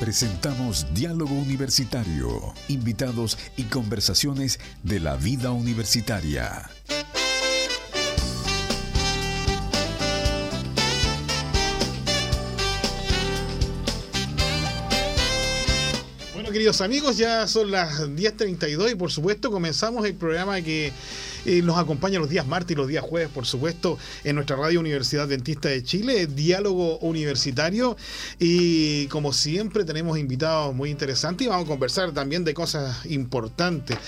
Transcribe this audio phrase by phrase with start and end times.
[0.00, 6.70] Presentamos Diálogo Universitario, invitados y conversaciones de la vida universitaria.
[16.32, 20.94] Bueno, queridos amigos, ya son las 10.32 y por supuesto comenzamos el programa que
[21.46, 24.80] eh, nos acompaña los días martes y los días jueves, por supuesto, en nuestra radio
[24.80, 27.96] Universidad Dentista de Chile, Diálogo Universitario.
[28.38, 33.98] Y como siempre, tenemos invitados muy interesantes y vamos a conversar también de cosas importantes.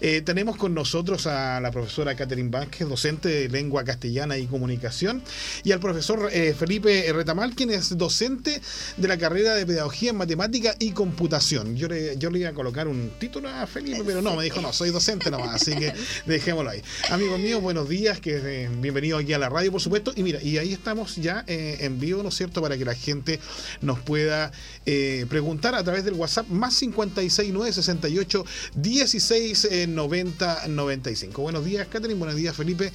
[0.00, 5.22] Eh, tenemos con nosotros a la profesora Catherine Vázquez, docente de lengua castellana y comunicación,
[5.64, 8.60] y al profesor eh, Felipe Retamal, quien es docente
[8.96, 11.76] de la carrera de pedagogía en matemática y computación.
[11.76, 14.60] Yo le, yo le iba a colocar un título a Felipe, pero no, me dijo,
[14.60, 15.92] no, soy docente nomás, así que
[16.26, 16.81] dejémoslo ahí.
[17.10, 20.12] Amigos míos, buenos días, que eh, bienvenido aquí a la radio, por supuesto.
[20.16, 22.94] Y mira, y ahí estamos ya eh, en vivo, ¿no es cierto?, para que la
[22.94, 23.40] gente
[23.80, 24.52] nos pueda
[24.86, 31.42] eh, preguntar a través del WhatsApp más 569 68 16 90 95.
[31.42, 32.92] Buenos días, Catherine, buenos días, Felipe.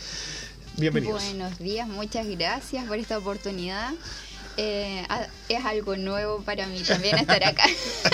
[0.77, 1.23] Bienvenidos.
[1.23, 3.93] Buenos días, muchas gracias por esta oportunidad.
[4.57, 5.05] Eh,
[5.49, 7.63] es algo nuevo para mí también estar acá.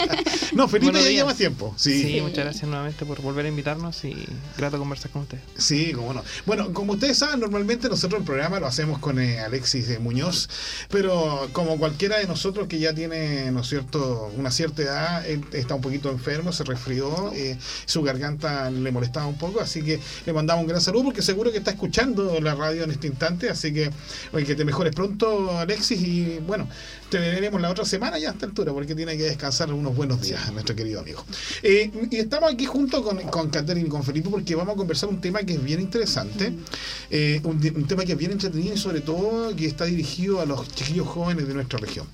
[0.53, 1.73] no, Felipe ya lleva tiempo.
[1.77, 2.19] Sí.
[2.21, 4.27] muchas gracias nuevamente por volver a invitarnos y
[4.57, 5.43] grato conversar con ustedes.
[5.57, 6.21] Sí, cómo no.
[6.45, 10.49] Bueno, como ustedes saben, normalmente nosotros el programa lo hacemos con eh, Alexis de Muñoz,
[10.89, 15.75] pero como cualquiera de nosotros que ya tiene, ¿no es cierto?, una cierta edad, está
[15.75, 20.33] un poquito enfermo, se resfrió, eh, su garganta le molestaba un poco, así que le
[20.33, 23.73] mandamos un gran saludo porque seguro que está escuchando la radio en este instante, así
[23.73, 23.89] que,
[24.33, 26.67] oye, que te mejores pronto, Alexis, y bueno,
[27.09, 30.21] te veremos la otra semana ya a esta altura, porque tiene que descansar unos buenos
[30.21, 31.25] días, nuestro querido amigo.
[31.61, 35.09] Eh, y estamos aquí junto con, con Catherine y con Felipe, porque vamos a conversar
[35.09, 36.53] un tema que es bien interesante,
[37.09, 40.45] eh, un, un tema que es bien entretenido y sobre todo que está dirigido a
[40.45, 42.07] los chiquillos jóvenes de nuestra región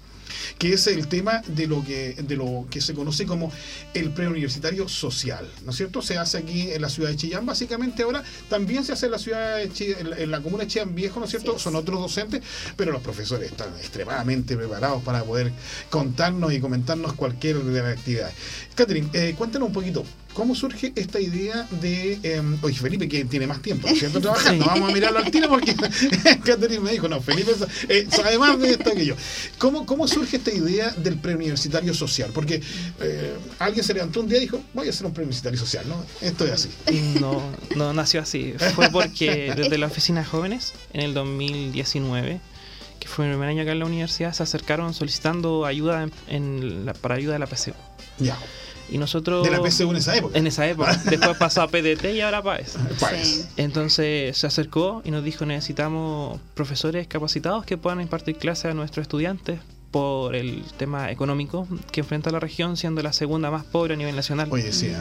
[0.58, 3.52] que es el tema de lo que, de lo que se conoce como
[3.94, 6.02] el preuniversitario social, ¿no es cierto?
[6.02, 9.20] Se hace aquí en la ciudad de Chillán, básicamente ahora también se hace en la
[9.20, 11.58] ciudad de Chillán, en la comuna de Chillán Viejo, ¿no es cierto?
[11.60, 12.42] Son otros docentes,
[12.76, 15.52] pero los profesores están extremadamente preparados para poder
[15.90, 18.36] contarnos y comentarnos cualquier de las actividades.
[18.76, 20.06] Catherine, eh, cuéntanos un poquito,
[20.40, 22.18] ¿Cómo surge esta idea de.
[22.24, 24.22] Eh, oye, Felipe, que tiene más tiempo, ¿cierto?
[24.22, 24.68] Trabajando.
[24.68, 25.76] Vamos a mirarlo al tiro porque
[26.46, 27.52] Catherine me dijo, no, Felipe
[27.90, 29.16] eh, sabe más de esto que yo.
[29.58, 32.32] ¿Cómo, ¿Cómo surge esta idea del preuniversitario social?
[32.34, 32.62] Porque
[33.02, 36.06] eh, alguien se levantó un día y dijo, voy a hacer un preuniversitario social, ¿no?
[36.22, 36.70] Esto es así.
[37.20, 37.44] No,
[37.76, 38.54] no nació así.
[38.76, 42.40] Fue porque desde la oficina de jóvenes, en el 2019,
[42.98, 46.94] que fue mi primer año acá en la universidad, se acercaron solicitando ayuda en, la,
[46.94, 47.74] para ayuda de la PCU.
[48.20, 48.38] Ya.
[48.92, 49.44] Y nosotros...
[49.44, 50.38] De la PSU en esa época.
[50.38, 50.96] En esa época.
[51.10, 52.78] Después pasó a PDT y ahora PAES.
[52.98, 53.46] Sí.
[53.58, 59.04] Entonces se acercó y nos dijo necesitamos profesores capacitados que puedan impartir clases a nuestros
[59.04, 59.60] estudiantes
[59.92, 64.16] por el tema económico que enfrenta la región siendo la segunda más pobre a nivel
[64.16, 64.48] nacional.
[64.52, 64.98] Oye, sí, ¿eh?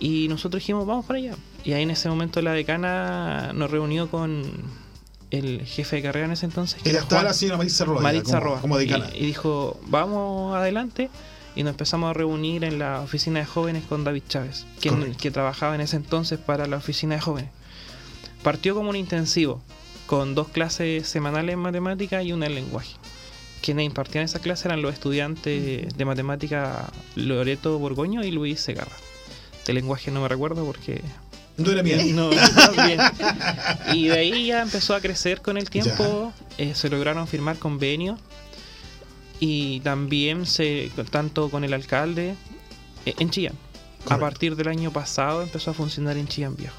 [0.00, 1.36] Y nosotros dijimos, vamos para allá.
[1.64, 4.42] Y ahí en ese momento la decana nos reunió con
[5.30, 6.82] el jefe de carrera en ese entonces.
[6.82, 8.02] que era estaba Juan la señora Maritza Roa.
[8.02, 8.60] Maritza como, Roa.
[8.60, 9.10] como decana.
[9.14, 11.08] Y, y dijo, vamos adelante.
[11.54, 15.30] Y nos empezamos a reunir en la oficina de jóvenes con David Chávez, quien, que
[15.30, 17.50] trabajaba en ese entonces para la oficina de jóvenes.
[18.42, 19.60] Partió como un intensivo,
[20.06, 22.94] con dos clases semanales en matemática y una en lenguaje.
[23.60, 28.96] Quienes impartían esa clase eran los estudiantes de matemática Loreto Borgoño y Luis Segarra.
[29.66, 31.00] De lenguaje no me recuerdo porque
[31.56, 32.16] No era bien.
[32.16, 33.00] no, no, bien.
[33.92, 36.32] Y de ahí ya empezó a crecer con el tiempo.
[36.58, 38.18] eh, se lograron firmar convenios.
[39.44, 42.36] Y también se, tanto con el alcalde
[43.04, 43.56] eh, en Chillán.
[44.08, 46.76] A partir del año pasado empezó a funcionar en Chillán Viejo.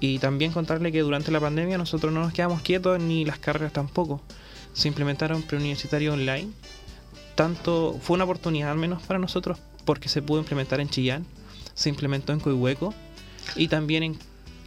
[0.00, 3.72] Y también contarle que durante la pandemia nosotros no nos quedamos quietos ni las carreras
[3.72, 4.20] tampoco.
[4.72, 6.48] Se implementaron preuniversitarios online.
[7.36, 11.24] Tanto fue una oportunidad al menos para nosotros porque se pudo implementar en Chillán,
[11.74, 12.92] se implementó en Coihueco
[13.54, 14.18] y también en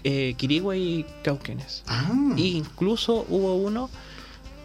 [0.05, 1.83] eh, Quirigua y Cauquenes.
[1.85, 3.89] Ah, E incluso hubo uno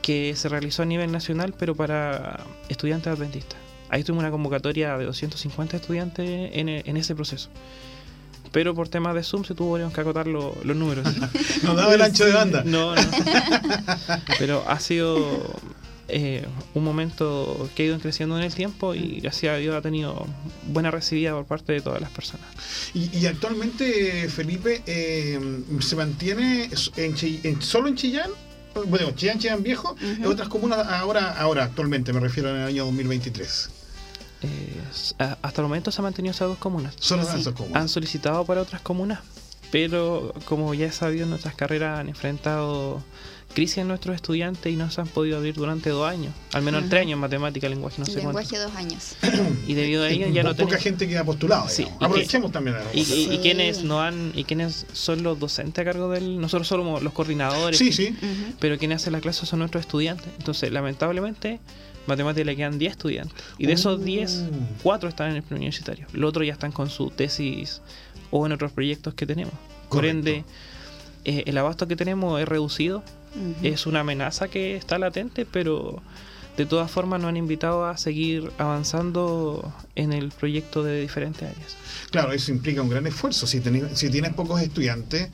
[0.09, 2.41] que se realizó a nivel nacional, pero para
[2.71, 3.59] estudiantes adventistas.
[3.91, 7.51] Ahí tuvimos una convocatoria de 250 estudiantes en, e- en ese proceso.
[8.51, 11.07] Pero por temas de Zoom se tuvieron que acotar lo- los números.
[11.63, 12.63] no daba el ancho de banda.
[12.65, 13.03] No, no.
[14.39, 15.61] Pero ha sido
[16.09, 19.83] eh, un momento que ha ido creciendo en el tiempo y gracias a Dios ha
[19.83, 20.27] tenido
[20.69, 22.47] buena recibida por parte de todas las personas.
[22.95, 25.39] Y, y actualmente, Felipe, eh,
[25.81, 28.31] se mantiene en, Chi- en- solo en Chillán.
[28.87, 30.31] Bueno, Chillán, Chillán Viejo, en Ujú.
[30.33, 33.71] otras comunas ahora, ahora actualmente, me refiero en el año 2023.
[34.43, 34.81] Eh,
[35.19, 36.95] hasta el momento se han mantenido esas dos comunas.
[37.01, 37.41] Solo Sí.
[37.41, 37.81] esas comunas.
[37.83, 39.21] ¿Han solicitado para otras comunas?
[39.71, 43.03] pero como ya es sabido, nuestras carreras han enfrentado
[43.55, 46.85] crisis en nuestros estudiantes y no se han podido abrir durante dos años, al menos
[46.89, 48.69] tres años en matemática, lenguaje, no sé Lenguaje cuánto.
[48.69, 49.17] dos años.
[49.67, 50.83] Y debido a ello ya no po- poca tenemos...
[50.85, 51.69] gente queda postulado.
[51.69, 52.77] Sí, y que- Aprovechemos también.
[52.77, 56.41] a- Y, y- y quienes no han y quienes son los docentes a cargo del
[56.41, 58.15] nosotros somos los coordinadores Sí, sí.
[58.61, 61.59] Pero quienes hacen la clase son nuestros estudiantes entonces lamentablemente
[62.07, 64.05] matemáticas le quedan 10 estudiantes y de esos Uh.
[64.05, 64.45] 10
[64.83, 67.81] 4 están en el preuniversitario los otros ya están con su tesis
[68.31, 69.53] o en otros proyectos que tenemos
[69.89, 70.19] por Correcto.
[70.19, 70.45] ende
[71.25, 73.03] eh, el abasto que tenemos es reducido
[73.63, 76.03] Es una amenaza que está latente pero
[76.57, 81.77] de todas formas nos han invitado a seguir avanzando en el proyecto de diferentes áreas.
[82.11, 83.47] Claro, eso implica un gran esfuerzo.
[83.47, 85.29] Si, teni- si tienes pocos estudiantes,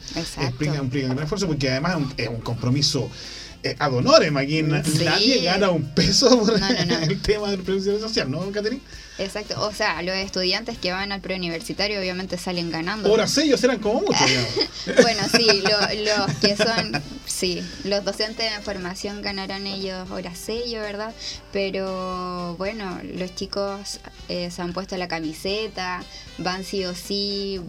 [0.48, 3.08] implica, implica un gran esfuerzo porque además es un, es un compromiso
[3.64, 4.36] eh, ad honorem.
[4.36, 5.04] Aquí na- Sí.
[5.04, 6.98] nadie gana un peso por No, no, no.
[7.10, 8.80] el tema de la prevención social, ¿no, Caterina?
[9.16, 9.60] Exacto.
[9.60, 13.12] O sea, los estudiantes que van al preuniversitario obviamente salen ganando.
[13.12, 14.20] Horas ellos eran como muchos.
[15.02, 20.80] Bueno, sí, lo- los que son, sí, los docentes de formación ganarán ellos horas sello,
[20.80, 21.14] ¿verdad?
[21.52, 26.02] Pero bueno, los chicos eh, se han puesto la camiseta,
[26.38, 27.60] van sí o sí,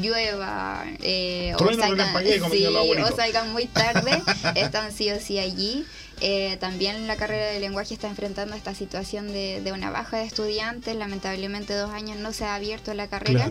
[0.00, 2.08] llueva, eh, o, salgan,
[2.50, 4.20] sí, o salgan muy tarde,
[4.56, 5.86] están sí o sí allí.
[6.20, 10.96] Eh, también la carrera de lenguaje está enfrentando esta situación de, una baja de estudiantes.
[10.96, 13.50] Lamentablemente dos años no se ha abierto la carrera.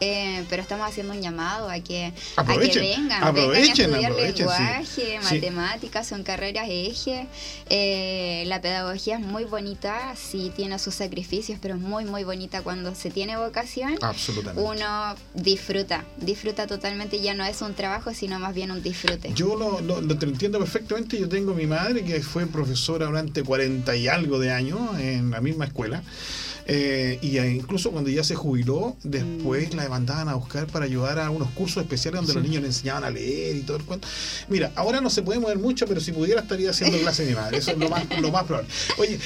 [0.00, 4.18] Eh, pero estamos haciendo un llamado a que, a que Aprovechen, vengan, aprovechen, vengan a
[4.28, 5.02] estudiar aprovechen, sí.
[5.02, 5.34] lenguaje, Sí.
[5.34, 7.26] matemáticas, son carreras eje.
[7.68, 12.62] Eh, la pedagogía es muy bonita, sí tiene sus sacrificios, pero es muy, muy bonita
[12.62, 13.96] cuando se tiene vocación.
[14.00, 14.62] Absolutamente.
[14.62, 19.32] Uno disfruta, disfruta totalmente, ya no es un trabajo, sino más bien un disfrute.
[19.34, 21.18] Yo lo, lo- lo te entiendo perfectamente.
[21.18, 25.40] Yo tengo mi madre que fue profesora durante 40 y algo de años en la
[25.40, 26.02] misma escuela.
[26.70, 29.76] Eh, y eh, incluso cuando ya se jubiló, después Mm.
[29.76, 32.38] la mandaban a buscar para ayudar a unos cursos especiales donde Sí.
[32.38, 34.06] los niños le enseñaban a leer y todo el cuento.
[34.48, 37.36] Mira, ahora no se puede mover mucho, pero si pudiera estaría haciendo clase de mi
[37.36, 37.58] madre.
[37.58, 38.68] Eso es lo más, lo más probable.
[38.98, 39.18] Oye,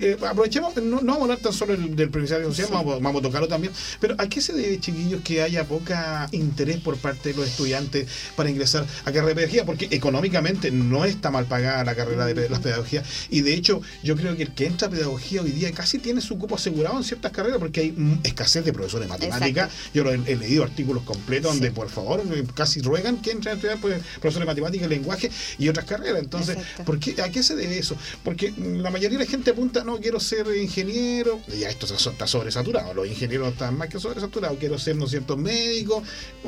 [0.00, 2.72] eh, aprovechemos, no, no vamos a hablar tan solo del, del previsional social, Sí.
[2.72, 3.72] vamos, vamos a tocarlo también.
[4.00, 8.06] Pero ¿a qué se debe, chiquillos, que haya poca interés por parte de los estudiantes
[8.36, 9.64] para ingresar a carrera de pedagogía?
[9.64, 13.04] Porque económicamente no está mal pagada la carrera de las pedagogías.
[13.30, 16.20] Y de hecho, yo creo que el que entra a pedagogía hoy día casi tiene
[16.20, 19.70] su cupo asegurado en ciertas carreras porque hay escasez de profesores de matemáticas.
[19.98, 22.22] Yo lo he, he leído artículos completos donde por favor
[22.54, 25.28] casi ruegan que entren a estudiar pues, profesores de matemáticas, lenguaje
[25.58, 26.20] y otras carreras.
[26.22, 26.84] Entonces, Exacto.
[26.84, 27.96] ¿por qué, ¿a qué se debe eso?
[28.22, 32.26] Porque mm, la mayoría de la gente apunta, no, quiero ser ingeniero, ya esto está
[32.28, 36.02] sobresaturado, los ingenieros están más que sobresaturados, quiero ser, ¿no es cierto?, médico,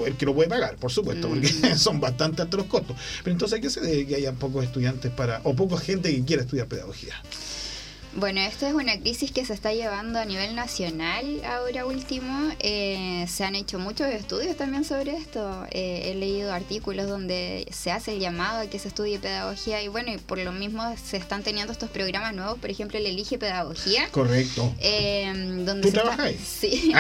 [0.07, 1.31] el que lo puede pagar, por supuesto, Mm.
[1.33, 2.97] porque son bastante altos los costos.
[3.25, 6.25] Pero entonces, ¿a qué se debe que haya pocos estudiantes para, o poca gente que
[6.25, 7.15] quiera estudiar pedagogía?
[8.15, 12.51] Bueno, esto es una crisis que se está llevando a nivel nacional ahora último.
[12.59, 15.65] Eh, se han hecho muchos estudios también sobre esto.
[15.71, 19.87] Eh, he leído artículos donde se hace el llamado a que se estudie pedagogía y
[19.89, 23.39] bueno, y por lo mismo se están teniendo estos programas nuevos, por ejemplo, el Elige
[23.39, 24.09] Pedagogía.
[24.11, 24.75] Correcto.
[24.81, 25.33] Eh,
[25.65, 26.39] donde ¿Tú trabajas ahí?
[26.45, 26.93] Sí,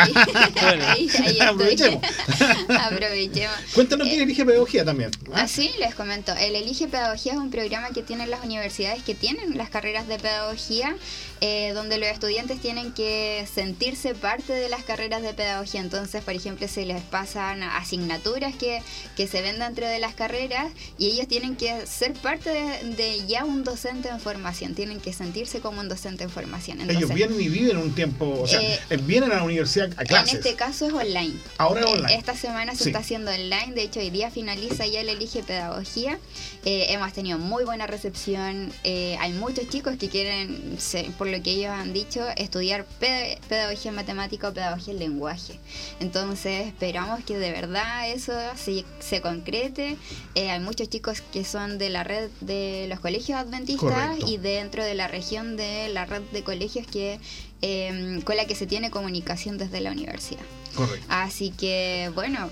[0.62, 0.84] Bueno.
[0.88, 1.40] ahí, ahí.
[1.40, 2.02] Aprovechemos.
[2.68, 3.56] Aprovechemos.
[3.74, 5.10] Cuéntanos Eh, quién elige pedagogía también.
[5.32, 5.42] ¿ah?
[5.42, 9.58] Así les comento, el Elige Pedagogía es un programa que tienen las universidades que tienen
[9.58, 10.96] las carreras de pedagogía,
[11.40, 15.80] eh, donde los estudiantes tienen que sentirse parte de las carreras de pedagogía.
[15.80, 18.82] Entonces, por ejemplo, se les pasan asignaturas que,
[19.16, 23.26] que se ven dentro de las carreras y ellos tienen que ser parte de, de
[23.26, 26.80] ya un docente en formación, tienen que sentirse como un docente en formación.
[26.80, 30.04] Ellos Entonces, vienen y viven un tiempo, o sea, Eh, vienen a la universidad a
[30.04, 30.32] clases.
[30.34, 31.34] En este caso es online.
[31.58, 32.14] Ahora es Eh, online.
[32.16, 32.90] Esta semana se Sí.
[32.90, 36.18] está haciendo online, de hecho hoy día finaliza ya el Elige Pedagogía.
[36.64, 41.42] Eh, hemos tenido muy buena recepción, eh, hay muchos chicos que quieren, se- por lo
[41.42, 45.58] que ellos han dicho, estudiar ped- pedagogía en matemática o pedagogía en lenguaje.
[46.00, 49.96] Entonces esperamos que de verdad eso se, se concrete.
[50.34, 54.26] Eh, hay muchos chicos que son de la red de los colegios adventistas Correcto.
[54.28, 57.18] y dentro de la región de la red de colegios que
[57.62, 60.40] eh, con la que se tiene comunicación desde la universidad.
[60.74, 61.06] Correcto.
[61.10, 62.48] Así que, bueno,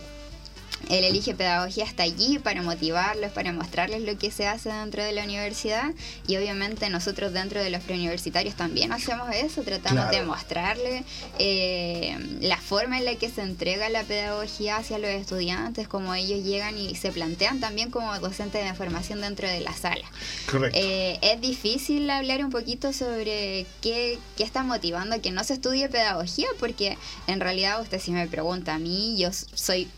[0.89, 5.13] el Elige Pedagogía está allí para motivarlos, para mostrarles lo que se hace dentro de
[5.13, 5.93] la universidad
[6.27, 10.17] y obviamente nosotros dentro de los preuniversitarios también hacemos eso, tratamos Claro.
[10.17, 11.05] de mostrarles
[11.39, 16.45] eh, la forma en la que se entrega la pedagogía hacia los estudiantes, como ellos
[16.45, 20.05] llegan y se plantean también como docentes de formación dentro de la sala.
[20.51, 20.79] Correcto.
[20.81, 25.55] Eh, es difícil hablar un poquito sobre qué, qué está motivando a que no se
[25.55, 29.89] estudie pedagogía, porque en realidad usted si me pregunta a mí, yo soy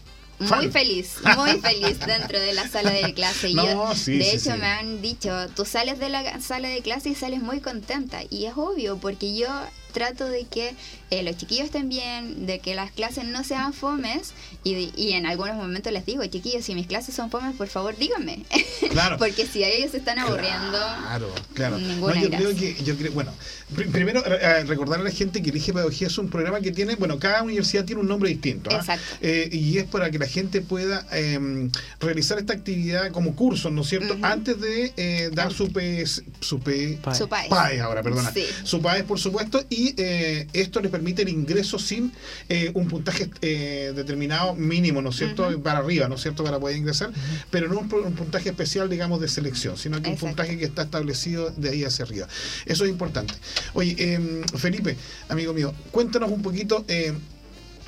[0.41, 3.51] muy feliz, muy feliz dentro de la sala de clase.
[3.51, 4.61] Y No, yo, sí, de sí, hecho, sí.
[4.61, 8.21] me han dicho, tú sales de la sala de clase y sales muy contenta.
[8.29, 9.49] Y es obvio, porque yo
[9.91, 10.75] trato de que
[11.11, 14.33] eh, los chiquillos estén bien, de que las clases no sean fomes
[14.65, 17.97] y, y en algunos momentos les digo, chiquillos, si mis clases son fomes, por favor
[17.97, 18.45] díganme.
[18.91, 19.19] Claro.
[19.19, 21.79] Porque si a ellos se están aburriendo, Claro, claro.
[21.79, 22.39] ninguna No, yo gracia.
[22.49, 23.33] creo que, yo creo, bueno,
[23.75, 26.97] pr- primero eh, recordar a la gente que Elige Pedagogía es un programa que tiene,
[26.97, 28.71] bueno, cada universidad tiene un nombre distinto.
[28.73, 28.77] ¿ah?
[28.79, 29.05] Exacto.
[29.21, 31.71] Eh, y es para que la gente pueda eh,
[32.01, 34.17] realizar esta actividad como curso, ¿no es cierto?
[34.23, 37.15] Antes de eh, dar su PS, su P, Pae.
[37.15, 37.29] Su.
[37.29, 38.33] PAES ahora, perdona.
[38.33, 38.45] Sí.
[38.65, 42.13] Su PAES, por supuesto, y eh, esto les permite el ingreso sin
[42.49, 45.63] eh, un puntaje eh, determinado mínimo, ¿no es cierto?
[45.63, 46.45] Para arriba, ¿no es cierto?
[46.45, 47.11] Para poder ingresar,
[47.51, 50.83] pero no un, un puntaje especial, digamos, de selección, sino que un puntaje que está
[50.83, 52.29] establecido de ahí hacia arriba.
[52.67, 53.35] Eso es importante.
[53.75, 54.97] Oye, eh, Felipe,
[55.29, 56.85] amigo mío, cuéntanos un poquito.
[56.89, 57.13] eh,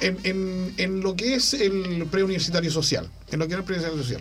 [0.00, 4.02] en, en- en lo que es el preuniversitario social, en lo que es el preuniversitario
[4.02, 4.20] social,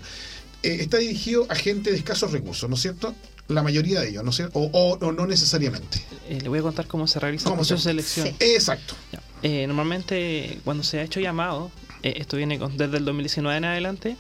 [0.62, 3.16] eh, está dirigido a gente de escasos recursos, ¿no es cierto?
[3.48, 4.60] La mayoría de ellos, ¿no es cierto?
[4.60, 6.02] O, o- o no necesariamente.
[6.30, 8.28] Eh, le voy a contar cómo se realiza el ¿Cómo proceso se- de selección.
[8.28, 8.36] Sí.
[8.54, 8.96] Exacto.
[9.44, 11.72] Eh, normalmente cuando se ha hecho llamado,
[12.04, 14.16] eh, esto viene con- desde el 2019 en adelante,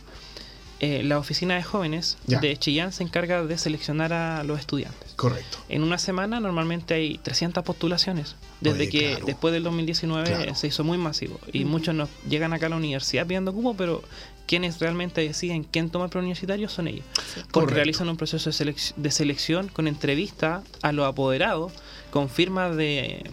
[1.03, 2.39] la oficina de jóvenes Ya.
[2.39, 5.11] de Chillán se encarga de seleccionar a los estudiantes.
[5.15, 5.59] Correcto.
[5.69, 9.25] En una semana normalmente hay 300 postulaciones, desde Oye, que claro.
[9.27, 10.55] después del 2019 Claro.
[10.55, 11.39] se hizo muy masivo.
[11.53, 14.01] Y muchos nos llegan acá a la universidad pidiendo cupo, pero
[14.47, 17.05] quienes realmente deciden quién toma el preuniversitario son ellos.
[17.35, 17.75] Porque Correcto.
[17.75, 21.71] realizan un proceso de, selec- de selección con entrevista a los apoderados,
[22.11, 23.23] con firma de,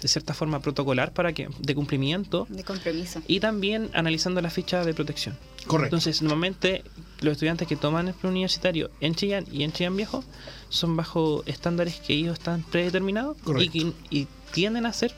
[0.00, 3.22] de cierta forma protocolar para que de cumplimiento de compromiso.
[3.28, 5.36] y también analizando la ficha de protección.
[5.66, 5.96] Correcto.
[5.96, 6.82] Entonces, normalmente
[7.20, 10.24] los estudiantes que toman el preuniversitario en Chillán y en Chillán Viejo
[10.68, 13.36] son bajo estándares que ellos están predeterminados
[13.72, 15.14] y, y tienden a ser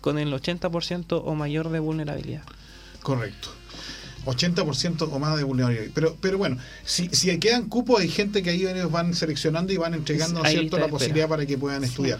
[0.00, 2.42] con el 80% o mayor de vulnerabilidad.
[3.02, 3.48] Correcto.
[4.26, 5.90] 80% o más de vulnerabilidad.
[5.94, 9.76] Pero, pero bueno, si, si quedan cupos, hay gente que ahí ellos van seleccionando y
[9.76, 10.78] van entregando ¿no cierto?
[10.78, 11.28] la posibilidad espera.
[11.28, 12.18] para que puedan estudiar.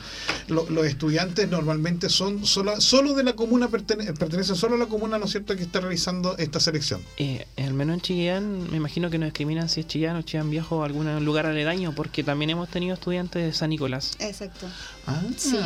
[0.48, 4.86] Lo- los estudiantes normalmente son solo, solo de la comuna, pertene- pertenecen solo a la
[4.86, 7.00] comuna, ¿no es cierto?, que está realizando esta selección.
[7.16, 10.50] Eh, al menos en Chillán, me imagino que nos discriminan si es Chillán o Chillán
[10.50, 14.12] Viejo o algún lugar aledaño, porque también hemos tenido estudiantes de San Nicolás.
[14.20, 14.66] Exacto.
[15.08, 15.56] Ah, Sí.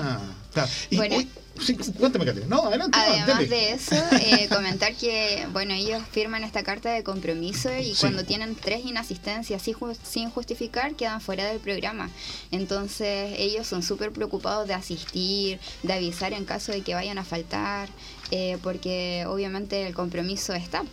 [0.53, 0.71] claro.
[0.91, 1.17] Y, Bueno.
[1.17, 1.29] uy,
[1.61, 2.25] sí, cuéntame.
[2.49, 2.99] No, adelante.
[2.99, 8.01] Además de eso, eh, comentar que, bueno, ellos firman esta carta de compromiso y Sí.
[8.01, 9.63] cuando tienen tres inasistencias
[10.05, 12.11] sin justificar, quedan fuera del programa.
[12.53, 17.25] Entonces, ellos son súper preocupados de asistir, de avisar en caso de que vayan a
[17.25, 17.89] faltar,
[18.31, 20.85] eh, porque obviamente el compromiso está.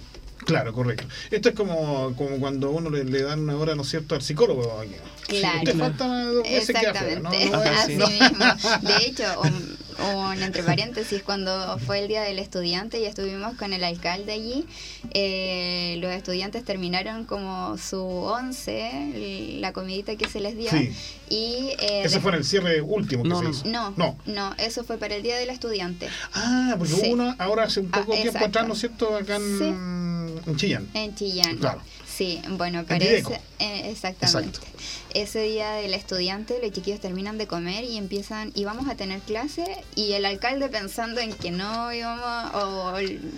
[0.46, 1.06] Claro, correcto.
[1.32, 4.22] Esto es como, como cuando uno le, le dan una hora, ¿no es cierto?, al
[4.22, 4.82] psicólogo.
[5.28, 5.60] Claro.
[5.60, 7.32] Si te falta dos veces queda fuera, ¿no?
[7.32, 8.08] Exactamente, No así no.
[8.08, 8.46] mismo.
[8.82, 9.42] De hecho,
[10.16, 14.66] un, entre paréntesis, cuando fue el día del estudiante y estuvimos con el alcalde allí,
[15.14, 20.70] eh, los estudiantes terminaron como su once, la comidita que se les dio.
[20.72, 20.92] Sí.
[21.30, 23.66] Y eh, Ese des- fue en el cierre último que No, se no, hizo.
[23.68, 24.18] no, No.
[24.26, 26.08] no, eso fue para el día del estudiante.
[26.34, 27.02] Ah, porque Sí.
[27.06, 30.56] hubo una ahora hace un Ah, poco tiempo atrás, ¿no es cierto?, acá en, en
[30.56, 30.88] Chillán.
[30.94, 31.58] En Chillán.
[31.58, 31.82] Claro.
[32.20, 33.30] Sí, bueno, Videco.
[33.30, 33.42] parece.
[33.60, 34.58] eh, exactamente.
[34.58, 34.78] Exacto.
[35.14, 39.22] Ese día del estudiante, los chiquillos terminan de comer y empiezan, y vamos a tener
[39.22, 39.64] clase,
[39.96, 42.94] y el alcalde pensando en que no íbamos, o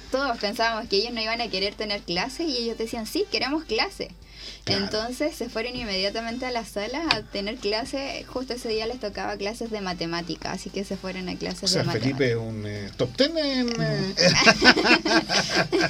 [0.10, 3.66] todos pensábamos que ellos no iban a querer tener clase, y ellos decían, sí, queremos
[3.66, 4.10] clase.
[4.64, 4.84] Claro.
[4.86, 8.24] Entonces se fueron inmediatamente a la sala a tener clase.
[8.28, 11.68] Justo ese día les tocaba clases de matemática, así que se fueron a clases O
[11.68, 12.18] sea, de matemática.
[12.18, 13.70] Felipe es un eh, top ten en...
[13.82, 14.14] eh,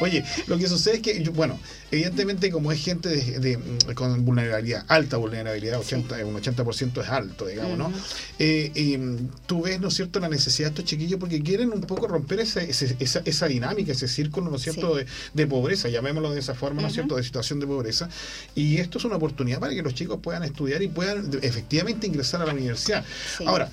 [0.00, 1.58] Oye, lo que sucede es que, yo- bueno,
[1.90, 7.08] evidentemente como es gente de, de- mm, con vulnerabilidad, alta vulnerabilidad, 80, un 80% es
[7.08, 7.92] alto, digamos, ¿no?
[8.38, 11.82] Eh, mm, tú ves, ¿no es cierto?, la necesidad de estos chiquillos porque quieren un
[11.82, 15.04] poco romper ese- ese- esa, esa dinámica, ese círculo, ¿no es cierto?, Sí.
[15.04, 18.08] de, de pobreza, llamémoslo de esa forma, ¿no es cierto?, de situación de pobreza.
[18.54, 22.42] Y esto es una oportunidad para que los chicos puedan estudiar y puedan efectivamente ingresar
[22.42, 23.04] a la universidad.
[23.38, 23.44] Sí.
[23.46, 23.68] Ahora,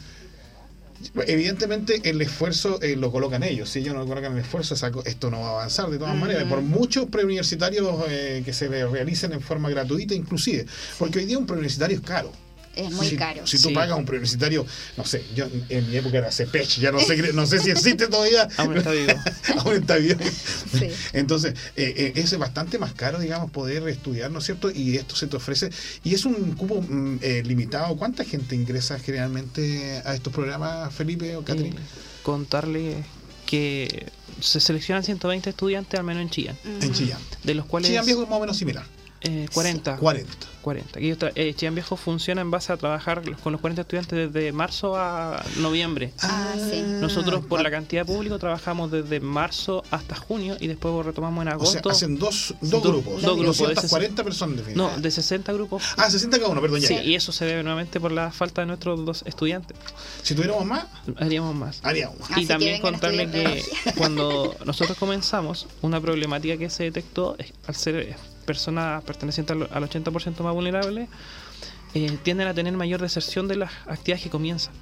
[1.28, 5.02] Evidentemente el esfuerzo eh, lo colocan ellos, si ellos no colocan el esfuerzo esa co-
[5.06, 8.86] esto no va a avanzar de todas maneras, por muchos preuniversitarios eh, que se re-
[8.86, 10.66] realicen en forma gratuita inclusive,
[10.98, 12.34] porque hoy día un preuniversitario es caro.
[12.76, 13.46] Es muy si, caro.
[13.46, 13.74] Si tú Sí.
[13.74, 17.46] pagas un preuniversitario, no sé, yo en mi época era CEPECH, ya no sé, no
[17.46, 18.48] sé si existe todavía.
[18.58, 19.14] Aún está vivo.
[19.66, 20.20] Aún está vivo.
[20.78, 20.88] Sí.
[21.14, 24.72] Entonces, eh, eh, es bastante más caro, digamos, poder estudiar, ¿no es cierto?
[24.72, 25.70] Y esto se te ofrece.
[26.04, 27.96] Y es un cupo mm, eh, limitado.
[27.98, 31.76] ¿Cuánta gente ingresa generalmente a estos programas, Felipe o Eh, Catherine?
[32.24, 33.04] contarle
[33.46, 34.08] que
[34.40, 37.20] se seleccionan 120 estudiantes al menos en Chillán, en Chillán.
[37.44, 38.86] de los cuales Chillán Viejo es más o menos similar.
[39.22, 39.98] Eh, 40.
[39.98, 40.30] 40.
[40.62, 41.00] 40.
[41.00, 44.52] Y otra- eh, Chillán Viejo funciona en base a trabajar con los 40 estudiantes desde
[44.52, 46.12] marzo a noviembre.
[46.22, 46.82] Ah, sí.
[46.86, 51.48] Nosotros por la cantidad de público trabajamos desde marzo hasta junio y después retomamos en
[51.48, 51.90] O sea, agosto.
[51.90, 53.22] hacen dos, dos Do- grupos.
[53.22, 55.84] dos grupos, 240 personas no, de 60 grupos.
[55.98, 56.82] Ah, 60 cada uno, perdón.
[56.82, 56.88] Ya.
[56.90, 59.78] Sí, y eso se debe nuevamente por la falta de nuestros dos estudiantes.
[60.24, 60.86] Si tuviéramos más,
[61.18, 61.80] Haríamos más.
[61.84, 62.32] haríamos más.
[62.32, 63.94] Y que también vengan a contarle estudiar que pedagogía.
[63.98, 68.16] cuando nosotros comenzamos, una problemática que se detectó es al ser
[68.54, 71.08] personas pertenecientes al, al 80% más vulnerables,
[71.94, 74.74] eh, tienden a tener mayor deserción de las actividades que comienzan.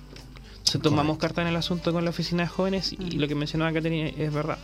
[0.57, 3.71] Entonces tomamos carta en el asunto con la oficina de jóvenes y lo que mencionaba
[3.73, 4.57] Caterina es verdad.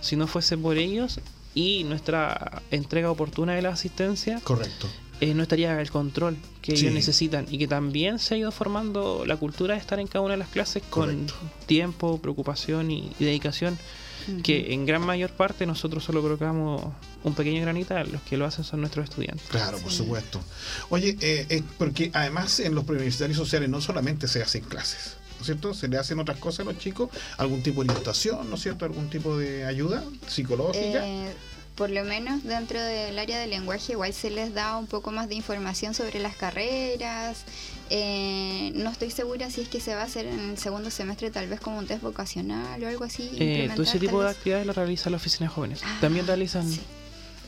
[0.00, 1.20] Si no fuese por ellos
[1.54, 4.88] y nuestra entrega oportuna de la asistencia, Correcto.
[5.20, 6.82] eh, no estaría el control que Sí.
[6.82, 10.22] ellos necesitan y que también se ha ido formando la cultura de estar en cada
[10.24, 11.34] una de las clases con Correcto.
[11.66, 13.78] tiempo, preocupación y, y dedicación
[14.42, 16.82] que en gran mayor parte nosotros solo colocamos
[17.22, 19.46] un pequeño granita, los que lo hacen son nuestros estudiantes.
[19.48, 19.98] Claro, por Sí.
[19.98, 20.40] supuesto.
[20.90, 25.40] Oye, eh, eh, porque además en los preuniversitarios sociales no solamente se hacen clases, ¿no
[25.40, 25.74] es cierto?
[25.74, 28.84] Se le hacen otras cosas a los chicos, algún tipo de orientación, ¿no es cierto?
[28.84, 31.06] Algún tipo de ayuda psicológica.
[31.06, 31.32] Eh,
[31.74, 35.28] por lo menos dentro del área de lenguaje igual se les da un poco más
[35.28, 37.44] de información sobre las carreras.
[37.90, 41.30] Eh, no estoy segura si es que se va a hacer en el segundo semestre
[41.30, 43.30] tal vez como un test vocacional o algo así.
[43.38, 45.80] Eh, todo ese tipo de actividades lo realiza la oficina de jóvenes.
[45.84, 46.70] Ah, También realizan...
[46.70, 46.80] sí.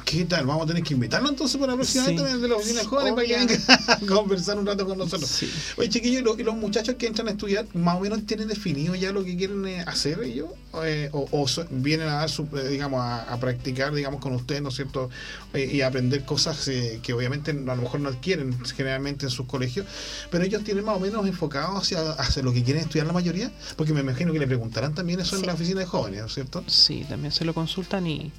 [0.05, 0.47] ¿Qué tal?
[0.47, 2.17] Vamos a tener que invitarlo entonces para la próxima Sí.
[2.17, 3.55] vez de la oficina de jóvenes para que venga
[3.89, 5.29] a conversar un rato con nosotros.
[5.29, 5.51] Sí.
[5.77, 8.47] Oye, chiquillos, ¿y los, y los muchachos que entran a estudiar, más o menos tienen
[8.47, 10.49] definido ya lo que quieren eh, hacer ellos?
[10.85, 14.33] Eh, o, o so- vienen a dar su, eh, digamos, a, a practicar, digamos, con
[14.35, 15.11] ustedes, ¿no es cierto?
[15.55, 19.31] Eh, y a aprender cosas eh, que obviamente a lo mejor no adquieren generalmente en
[19.31, 19.87] sus colegios,
[20.31, 23.51] pero ellos tienen más o menos enfocados hacia, hacia lo que quieren estudiar la mayoría,
[23.77, 25.47] porque me imagino que le preguntarán también eso en Sí.
[25.47, 26.63] la oficina de jóvenes, ¿no es cierto?
[26.69, 28.31] Sí, también se lo consultan y,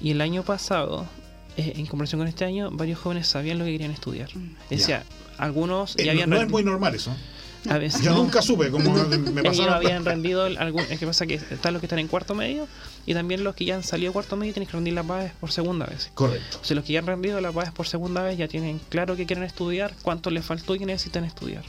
[0.00, 1.06] y el año pasado,
[1.56, 4.28] eh, en comparación con este año, varios jóvenes sabían lo que querían estudiar.
[4.36, 4.54] Mm.
[4.70, 5.04] Decía,
[5.38, 7.14] algunos Eh, ya no, habían no es rendi- muy normal eso.
[7.68, 9.74] a veces- Yo nunca supe cómo me ellos pasaron.
[9.74, 12.68] habían rendido algún, es que pasa que están los que están en cuarto medio
[13.04, 15.50] y también los que ya han salido cuarto medio tienen que rendir las bases por
[15.50, 16.10] segunda vez.
[16.14, 16.60] Correcto.
[16.62, 19.16] O sea, los que ya han rendido las bases por segunda vez ya tienen claro
[19.16, 21.64] que quieren estudiar, cuánto les faltó y que necesitan estudiar.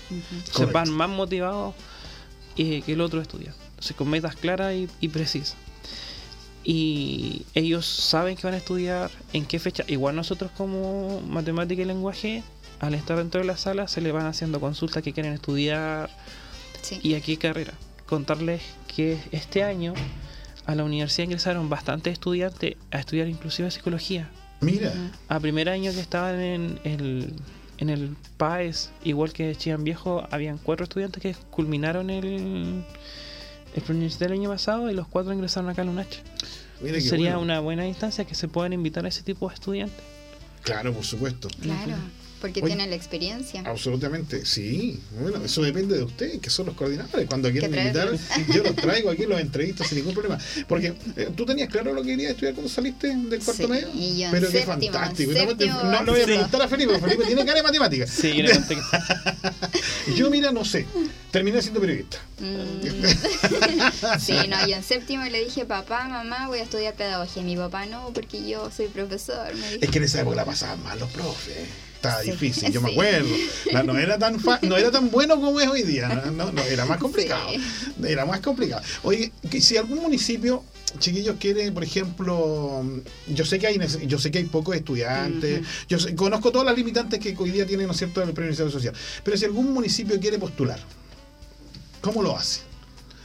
[0.45, 0.74] Se Correcto.
[0.74, 1.74] van más motivados
[2.57, 3.53] eh, que el otro estudia.
[3.69, 5.55] Entonces, con metas claras y, y precisas.
[6.71, 9.83] Y ellos saben que van a estudiar, en qué fecha.
[9.88, 12.43] Igual nosotros como matemática y lenguaje,
[12.79, 16.11] al estar dentro de la sala, se les van haciendo consultas que quieren estudiar
[16.83, 16.99] Sí.
[17.01, 17.73] y a qué carrera.
[18.05, 18.61] Contarles
[18.96, 19.96] que este año
[20.67, 24.29] a la universidad ingresaron bastantes estudiantes a estudiar inclusive psicología.
[24.61, 24.94] Mira.
[25.27, 27.33] A primer año que estaban en el,
[27.79, 32.83] en el PAES, igual que Chillán Viejo, habían cuatro estudiantes que culminaron el,
[33.75, 36.17] el preuniversitario el año pasado y los cuatro ingresaron acá a la UNACH.
[36.81, 37.42] Mira Sería bueno.
[37.42, 40.03] una buena instancia que se puedan invitar a ese tipo de estudiantes.
[40.63, 41.48] Claro, por supuesto.
[41.61, 41.96] Claro,
[42.39, 43.61] porque Oye, tienen la experiencia.
[43.65, 44.99] Absolutamente, sí.
[45.19, 47.27] Bueno, eso depende de ustedes, que son los coordinadores.
[47.27, 48.09] Cuando quieren Que invitar,
[48.53, 50.37] yo los traigo aquí, los entrevisto sin ningún problema.
[50.67, 53.89] Porque eh, tú tenías claro lo que querías estudiar cuando saliste del cuarto Sí, medio.
[53.93, 55.31] y yo en Pero qué séptimo, fantástico.
[55.31, 57.63] en No, séptimo no, no voy a preguntar a Felipe, porque Felipe tiene cara de
[57.63, 58.09] matemáticas.
[58.09, 58.81] Sí, yo le conté que
[60.15, 60.85] Yo, mira, no sé.
[61.31, 62.17] Terminé siendo periodista.
[62.39, 64.19] Mm.
[64.19, 67.43] sí, no, yo en séptimo le dije, papá, mamá, voy a estudiar pedagogía.
[67.43, 69.53] Mi papá no, porque yo soy profesor.
[69.55, 69.79] Me dijo.
[69.83, 71.55] Es que en esa época la pasaban mal los profes.
[72.00, 73.27] Estaba Sí, difícil, yo me acuerdo.
[73.74, 76.07] La- no, era tan fa- no era tan bueno como es hoy día.
[76.07, 77.50] No, no, no, era más complicado.
[77.50, 77.92] Sí.
[78.07, 78.81] Era más complicado.
[79.03, 80.64] Oye, que si algún municipio,
[81.00, 82.85] chiquillos, quiere, por ejemplo,
[83.27, 86.77] yo sé que hay yo sé que hay pocos estudiantes, yo sé- conozco todas las
[86.77, 88.94] limitantes que hoy día tiene, ¿no es cierto?, el Premio Social.
[89.25, 90.79] Pero si algún municipio quiere postular,
[92.00, 92.62] ¿cómo lo hace?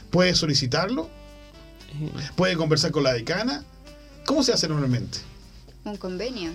[0.09, 1.09] ¿Puede solicitarlo?
[2.35, 3.63] ¿Puede conversar con la decana?
[4.25, 5.19] ¿Cómo se hace normalmente?
[5.85, 6.51] Un convenio.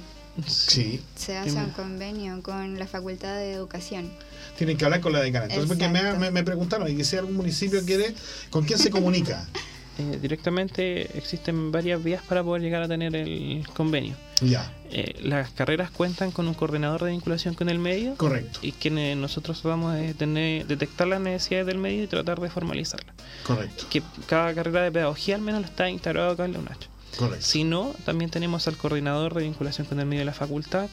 [0.46, 1.00] Sí.
[1.16, 4.10] Se hace un convenio con la Facultad de Educación.
[4.56, 5.46] Tienen que hablar con la decana.
[5.46, 6.20] Entonces, porque me, Exacto.
[6.20, 8.14] me- me preguntaron, y que si algún municipio quiere,
[8.50, 9.46] ¿con quién se comunica?
[9.98, 14.14] eh, directamente existen varias vías para poder llegar a tener el convenio.
[14.40, 18.72] ya, Eh, las carreras cuentan con un coordinador de vinculación con el medio correcto, y
[18.72, 23.14] que nosotros tratamos de tener, detectar las necesidades del medio y tratar de formalizarlas.
[23.44, 26.86] correcto, Que cada carrera de pedagogía al menos está integrado acá en la UNACH.
[27.16, 27.46] Correcto.
[27.46, 30.88] Si no, también tenemos al coordinador de vinculación con el medio de la facultad,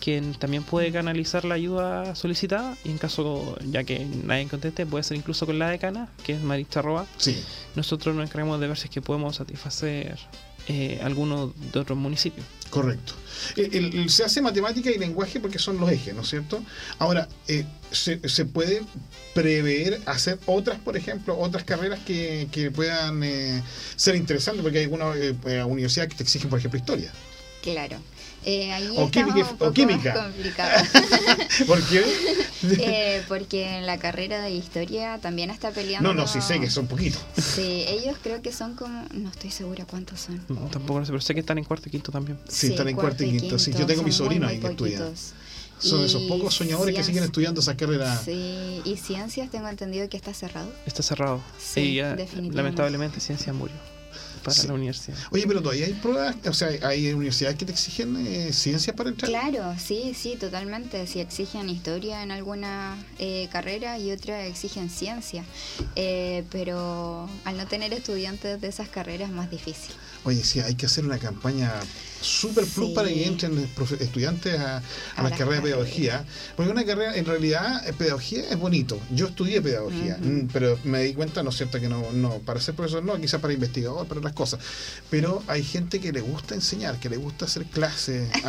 [0.00, 5.04] quien también puede canalizar la ayuda solicitada y en caso, ya que nadie conteste, puede
[5.04, 7.06] ser incluso con la decana, que es Maritza Roa.
[7.18, 7.40] Sí,
[7.76, 10.18] Nosotros nos encargamos de ver si es que podemos satisfacer
[10.68, 12.46] eh, algunos de otros municipios.
[12.72, 13.12] Correcto.
[13.56, 16.62] El- el- el- se hace matemática y lenguaje porque son los ejes, ¿no es cierto?
[16.98, 18.82] Ahora, eh, se, se puede
[19.34, 23.62] prever hacer otras, por ejemplo, otras carreras que, que puedan eh,
[23.96, 27.12] ser interesantes, porque hay algunas eh, eh, universidades que te exigen, por ejemplo, historia.
[27.62, 27.98] Claro.
[28.44, 30.14] Eh, ahí O química- un o poco química.
[30.14, 30.88] más complicados.
[31.66, 32.04] ¿Por qué?
[32.64, 36.14] Eh, porque en la carrera de historia también está peleando.
[36.14, 37.20] no, no, sí sé que son poquitos.
[37.36, 39.04] Sí, ellos creo que son como.
[39.14, 40.40] No estoy segura cuántos son.
[40.48, 42.38] No, tampoco lo sé, pero sé que están en cuarto y quinto también.
[42.48, 43.58] Sí, están en cuarto y quinto.
[43.58, 45.00] Sí, yo tengo mi sobrino ahí que estudia.
[45.78, 48.16] Son esos pocos soñadores que siguen estudiando esa carrera.
[48.24, 50.72] Sí, y ciencias tengo entendido que está cerrado.
[50.86, 51.40] Está cerrado.
[51.58, 52.56] Sí, y ya, definitivamente.
[52.56, 53.74] lamentablemente, ciencia murió
[54.42, 54.66] para Sí.
[54.66, 55.16] la universidad.
[55.30, 59.10] Oye, pero todavía hay pruebas, o sea, hay universidades que te exigen eh, ciencias para
[59.10, 59.30] entrar.
[59.30, 61.06] Claro, sí, sí, totalmente.
[61.06, 65.44] Si exigen historia en alguna eh, carrera y otra exigen ciencia.
[65.96, 69.94] Eh, pero al no tener estudiantes de esas carreras es más difícil.
[70.24, 71.72] Oye, sí, hay que hacer una campaña
[72.22, 72.94] super plus Sí.
[72.94, 73.68] para que entren
[74.00, 74.82] estudiantes a, a
[75.16, 76.24] A las carreras de pedagogía.
[76.56, 78.98] Porque una carrera, en realidad, eh, pedagogía es bonito.
[79.10, 82.60] Yo estudié pedagogía, mm, pero me di cuenta, ¿no es cierto?, que no, no, para
[82.60, 84.60] ser profesor no, quizás para investigador, para otras cosas.
[85.10, 88.28] Pero hay gente que le gusta enseñar, que le gusta hacer clases.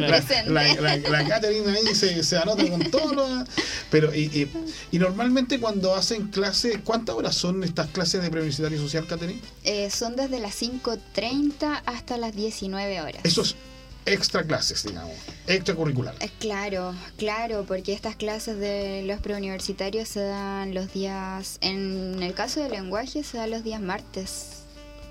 [0.00, 0.50] La, presente.
[0.50, 3.44] la, la, la Catherine ahí se, se anota con todo lo-
[3.90, 4.50] Pero, y, y,
[4.92, 9.40] y normalmente cuando hacen clases, ¿cuántas horas son estas clases de preuniversitario social, Catherine?
[9.64, 13.20] Eh, son desde las 5.30 hasta las 19 horas.
[13.24, 13.56] Eso es
[14.06, 15.14] extra clases, digamos,
[15.46, 16.14] extracurricular.
[16.20, 22.32] Eh, Claro, claro, porque estas clases de los preuniversitarios se dan los días, en el
[22.34, 24.62] caso de lenguaje se dan los días martes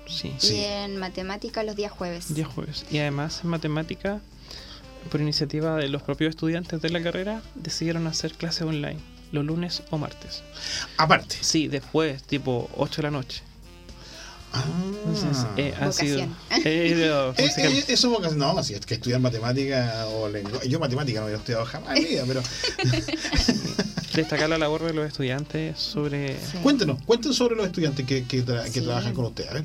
[0.06, 0.34] Sí.
[0.38, 0.56] Sí.
[0.56, 2.34] y en matemática los días jueves.
[2.34, 2.84] Día jueves.
[2.90, 4.20] Y además, en matemática,
[5.10, 8.98] por iniciativa de los propios estudiantes de la carrera, decidieron hacer clases online
[9.32, 10.42] los lunes o martes.
[10.96, 11.36] Aparte.
[11.40, 13.42] Sí, después, tipo 8 de la noche.
[14.52, 14.64] Ah.
[15.06, 16.20] Entonces, eh, ha sido.
[16.64, 20.62] Eh, no, ¿cómo Eh, eh, eso vocación- no, si es que estudiar matemática o lengua.
[20.64, 22.42] Yo matemática no había estudiado jamás en mi vida, pero
[24.14, 26.34] Destacar la labor de los estudiantes sobre.
[26.38, 26.58] Sí.
[26.62, 28.80] cuéntenos, cuéntenos sobre los estudiantes que, que, tra- que Sí.
[28.82, 29.48] trabajan con usted.
[29.48, 29.64] A ver.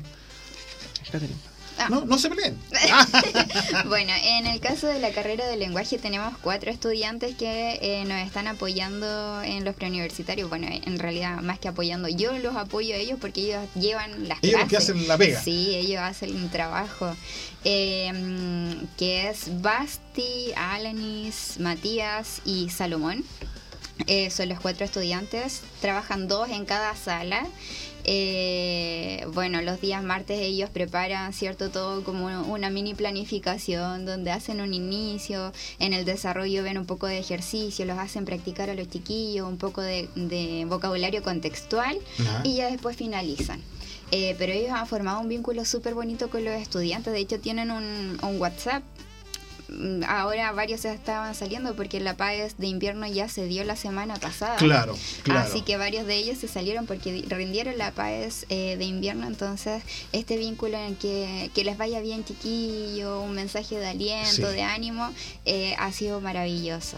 [1.10, 1.34] Catherine.
[1.78, 1.88] Ah.
[1.90, 2.56] No, no se peleen.
[3.86, 8.18] Bueno, en el caso de la carrera de lenguaje tenemos cuatro estudiantes que eh, nos
[8.26, 10.48] están apoyando en los preuniversitarios.
[10.48, 14.38] Bueno, en realidad más que apoyando, yo los apoyo a ellos porque ellos llevan las
[14.42, 14.70] Ellos los clases.
[14.70, 15.40] que hacen la pega.
[15.42, 17.14] Sí, ellos hacen un trabajo
[17.64, 23.24] eh, mm, que es Basti, Alanis, Matías y Salomón.
[24.06, 27.46] Eh, son los cuatro estudiantes, trabajan dos en cada sala.
[28.08, 31.70] Eh, bueno, los días martes ellos preparan, ¿cierto?
[31.70, 37.08] Todo como una mini planificación donde hacen un inicio, en el desarrollo ven un poco
[37.08, 41.98] de ejercicio, los hacen practicar a los chiquillos, un poco de, de vocabulario contextual
[42.44, 43.60] y ya después finalizan.
[44.12, 47.72] Eh, pero ellos han formado un vínculo súper bonito con los estudiantes, de hecho tienen
[47.72, 48.84] un, un WhatsApp.
[49.68, 54.14] Mm, Ahora varios estaban saliendo porque la PAES de invierno ya se dio la semana
[54.16, 54.56] pasada.
[54.56, 55.40] Claro, claro.
[55.40, 59.26] Así que varios de ellos se salieron porque di- rindieron la PAES eh, de invierno,
[59.26, 64.42] entonces este vínculo en que, que les vaya bien chiquillo, un mensaje de aliento, Sí.
[64.42, 65.10] de ánimo,
[65.44, 66.96] eh, ha sido maravilloso.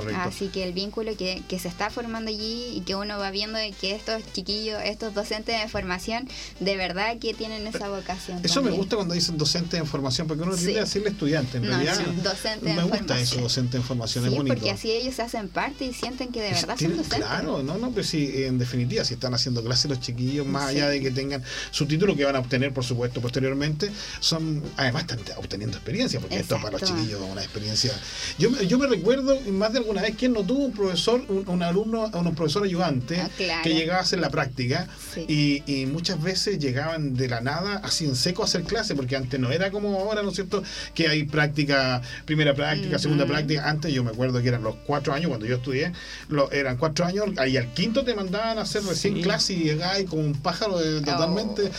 [0.00, 0.20] Correcto.
[0.22, 3.58] Así que el vínculo que, que se está formando allí y que uno va viendo
[3.58, 6.28] de que estos chiquillos, estos docentes de formación,
[6.60, 8.40] de verdad que tienen esa vocación.
[8.42, 10.64] Eso me gusta cuando dicen docente en formación, porque uno Sí.
[10.64, 11.58] tiende a decirle estudiante.
[11.58, 13.18] En No, realidad, sí, docente me en gusta formación.
[13.20, 14.54] eso, docente en formación, es Sí, bonito.
[14.54, 17.18] porque así ellos se hacen parte y sienten que de Es- verdad son docentes.
[17.18, 20.88] Claro, no, no, pero sí, en definitiva, si están haciendo clases los chiquillos, más allá
[20.88, 25.20] de que tengan su título que van a obtener, por supuesto, posteriormente, son, además están
[25.36, 27.92] obteniendo experiencia, porque esto para los chiquillos es una experiencia.
[28.38, 31.46] Yo, me- yo me recuerdo más de alguna vez, ¿quién no tuvo un profesor, un,
[31.46, 33.62] un alumno, un profesor ayudante Ah, claro.
[33.62, 35.24] que llegaba a hacer la práctica Sí.
[35.28, 39.14] y, y muchas veces llegaban de la nada, así en seco a hacer clase, porque
[39.14, 40.62] antes no era como ahora, ¿no es cierto?
[40.94, 43.68] Que hay práctica, primera práctica, segunda práctica.
[43.68, 45.92] Antes yo me acuerdo que eran los cuatro años, cuando yo estudié,
[46.28, 49.22] lo, eran cuatro años, ahí al quinto te mandaban a hacer recién Sí.
[49.22, 51.70] clase y llegabas como un pájaro de- totalmente.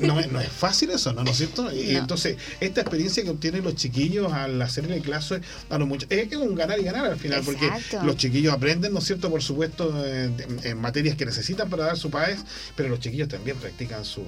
[0.00, 1.24] No, es- no es fácil eso, ¿no?
[1.24, 1.72] ¿No es cierto?
[1.72, 1.98] Y No.
[1.98, 6.36] entonces, esta experiencia que obtienen los chiquillos al hacerle clase a los muchachos, es que
[6.36, 7.70] es un ganar y ganar al final, porque
[8.02, 9.30] los chiquillos aprenden, ¿no es cierto?
[9.30, 12.38] Por supuesto, en, en materias que necesitan para dar su país,
[12.76, 14.22] pero los chiquillos también practican su,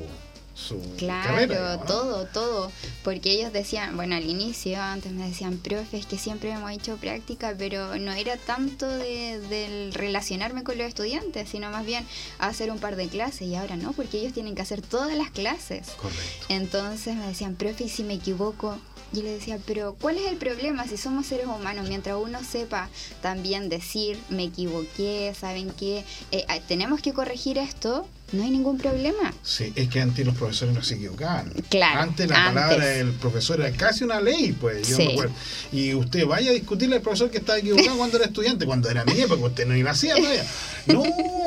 [0.55, 1.55] su Claro, carrera.
[1.55, 1.87] digamos, ¿no?
[1.87, 2.73] todo, todo.
[3.03, 6.97] Porque ellos decían, bueno, al inicio, antes me decían, profe, es que siempre hemos hecho
[6.99, 12.05] práctica, pero no era tanto de, del relacionarme con los estudiantes, sino más bien
[12.39, 13.43] hacer un par de clases.
[13.49, 15.89] Y ahora no, porque ellos tienen que hacer todas las clases.
[16.01, 16.47] Correcto.
[16.51, 18.79] Entonces me decían, profe, ¿y si me equivoco?
[19.13, 21.89] Yo le decía, pero ¿cuál es el problema si somos seres humanos?
[21.89, 22.89] Mientras uno sepa
[23.21, 26.05] también decir, me equivoqué, ¿saben qué?
[26.31, 29.33] Eh, ah, tenemos que corregir esto, no hay ningún problema.
[29.43, 31.53] Sí, es que antes los profesores no se equivocaban.
[31.69, 32.63] Claro, Antes la antes.
[32.63, 35.07] palabra del profesor era casi una ley, pues, yo Sí.
[35.07, 35.33] me acuerdo.
[35.73, 39.05] Y usted vaya a discutirle al profesor que estaba equivocado cuando era estudiante, cuando era
[39.05, 40.45] mi época, usted no ni nacía todavía.
[40.87, 41.03] No,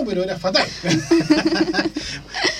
[0.06, 0.68] pero era fatal.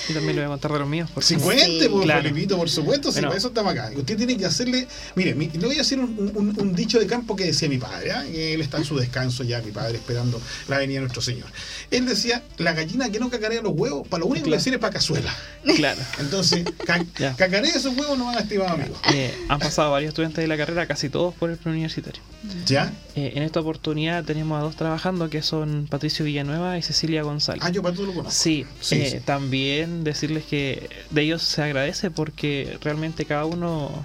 [0.08, 1.08] Y también le voy a contar de los míos.
[1.12, 1.26] Porque...
[1.26, 1.88] Si cuente, Sí.
[1.90, 2.22] pues, Claro.
[2.22, 3.28] Felipito, por supuesto, si Bueno.
[3.28, 3.90] para eso estamos acá.
[3.96, 4.86] Usted tiene que hacerle.
[5.14, 7.78] Mire, mi- le voy a hacer un, un- un dicho de campo que decía mi
[7.78, 8.12] padre.
[8.12, 8.24] ¿ah?
[8.26, 11.46] Él está en su descanso ya, mi padre, esperando la venida de nuestro Señor.
[11.90, 14.80] Él decía: la gallina que no cacarea los huevos, para lo único que sirve es
[14.80, 15.34] para cazuela.
[15.76, 16.00] Claro.
[16.18, 17.34] Entonces, ca- Ya.
[17.36, 18.96] cacarea esos huevos no van, estimado amigo.
[19.12, 22.22] Eh, han pasado varios estudiantes de la carrera, casi todos por el preuniversitario.
[22.66, 22.92] ¿Ya?
[23.16, 27.62] Eh, en esta oportunidad tenemos a dos trabajando que son Patricio Villanueva y Cecilia González.
[27.64, 28.30] Ah, yo para todo lo conozco.
[28.32, 29.20] Sí, Sí, eh, sí.
[29.24, 34.04] también decirles que de ellos se agradece porque realmente cada uno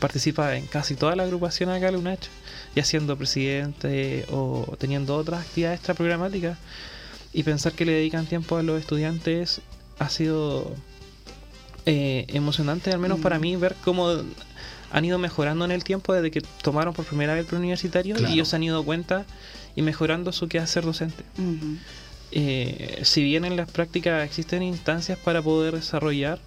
[0.00, 2.26] participa en casi toda la agrupación acá de UNACH,
[2.74, 6.58] ya siendo presidente o teniendo otras actividades extraprogramáticas.
[7.36, 9.60] Y pensar que le dedican tiempo a los estudiantes
[9.98, 10.74] ha sido
[11.84, 13.22] eh, emocionante, al menos Mm.
[13.22, 14.12] para mí, ver cómo
[14.90, 18.30] han ido mejorando en el tiempo desde que tomaron por primera vez el preuniversitario Claro.
[18.30, 19.24] y ellos se han ido cuenta
[19.76, 21.22] y mejorando su quehacer docente.
[22.32, 26.40] Eh, si bien en las prácticas existen instancias para poder desarrollar,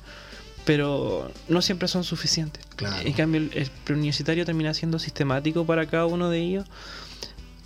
[0.66, 2.66] pero no siempre son suficientes.
[2.76, 2.96] Claro.
[3.06, 6.66] En cambio, el, el preuniversitario termina siendo sistemático para cada uno de ellos.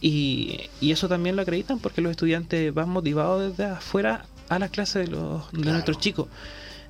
[0.05, 4.69] Y, y eso también lo acreditan porque los estudiantes van motivados desde afuera a las
[4.69, 5.71] clases de, los, de Claro.
[5.71, 6.27] nuestros chicos.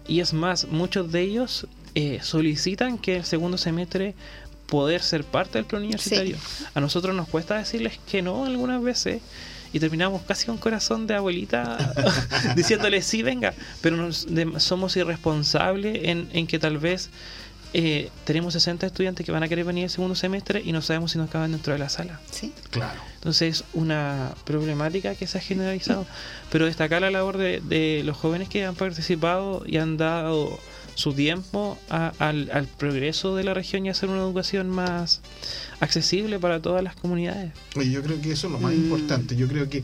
[0.08, 4.16] Y es más, muchos de ellos eh, solicitan que el segundo semestre
[4.66, 6.38] poder ser parte del preuniversitario.
[6.74, 9.22] A nosotros nos cuesta decirles que no algunas veces
[9.72, 11.94] y terminamos casi con corazón de abuelita
[12.56, 17.12] diciéndole sí, venga, pero nos- de- somos irresponsables en, en que tal vez
[17.74, 21.12] eh, tenemos 60 estudiantes que van a querer venir el segundo semestre y no sabemos
[21.12, 22.20] si nos caben dentro de la sala.
[22.32, 22.54] Sí.
[22.70, 23.00] Claro.
[23.16, 26.06] Entonces es una problemática que se ha generalizado.
[26.52, 30.60] Pero destacar la labor de, de los jóvenes que han participado y han dado
[30.96, 35.22] su tiempo a- al, al progreso de la región y hacer una educación más
[35.80, 37.52] accesible para todas las comunidades.
[37.76, 38.84] Yo creo que eso es lo más Mm.
[38.84, 39.36] importante.
[39.36, 39.84] Yo creo que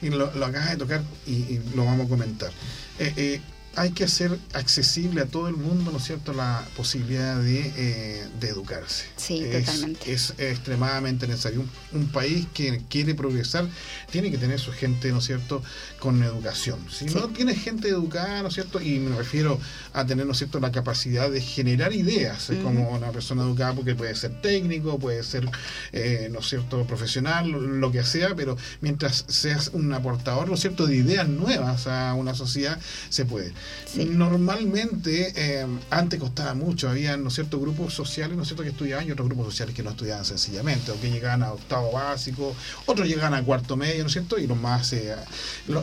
[0.00, 2.52] y lo, lo acabas de tocar y, y lo vamos a comentar.
[3.00, 3.40] Eh, eh,
[3.78, 8.26] hay que hacer accesible a todo el mundo, ¿no es cierto?, la posibilidad de, eh,
[8.40, 9.06] de educarse.
[9.16, 10.12] Sí, es, totalmente.
[10.12, 11.60] Es extremadamente necesario.
[11.60, 13.68] Un, un país que quiere progresar
[14.10, 15.62] tiene que tener su gente, ¿no es cierto?,
[15.98, 16.78] con educación.
[16.90, 17.14] Si Sí.
[17.14, 19.58] no tiene gente educada, ¿no es cierto?, y me refiero
[19.92, 23.94] a tener, ¿no es cierto?, la capacidad de generar ideas, como una persona educada, porque
[23.94, 25.48] puede ser técnico, puede ser,
[25.92, 30.60] eh, ¿no es cierto?, profesional, lo que sea, pero mientras seas un aportador, ¿no es
[30.60, 33.52] cierto?, de ideas nuevas a una sociedad, se puede.
[33.92, 34.04] Sí.
[34.04, 38.70] Normalmente, eh, antes costaba mucho, había, ¿no es cierto?, grupos sociales, ¿no es cierto?, que
[38.70, 42.54] estudiaban y otros grupos sociales que no estudiaban sencillamente, o que llegaban a octavo básico,
[42.86, 45.14] otros llegaban a cuarto medio, ¿no es cierto?, y los más, eh,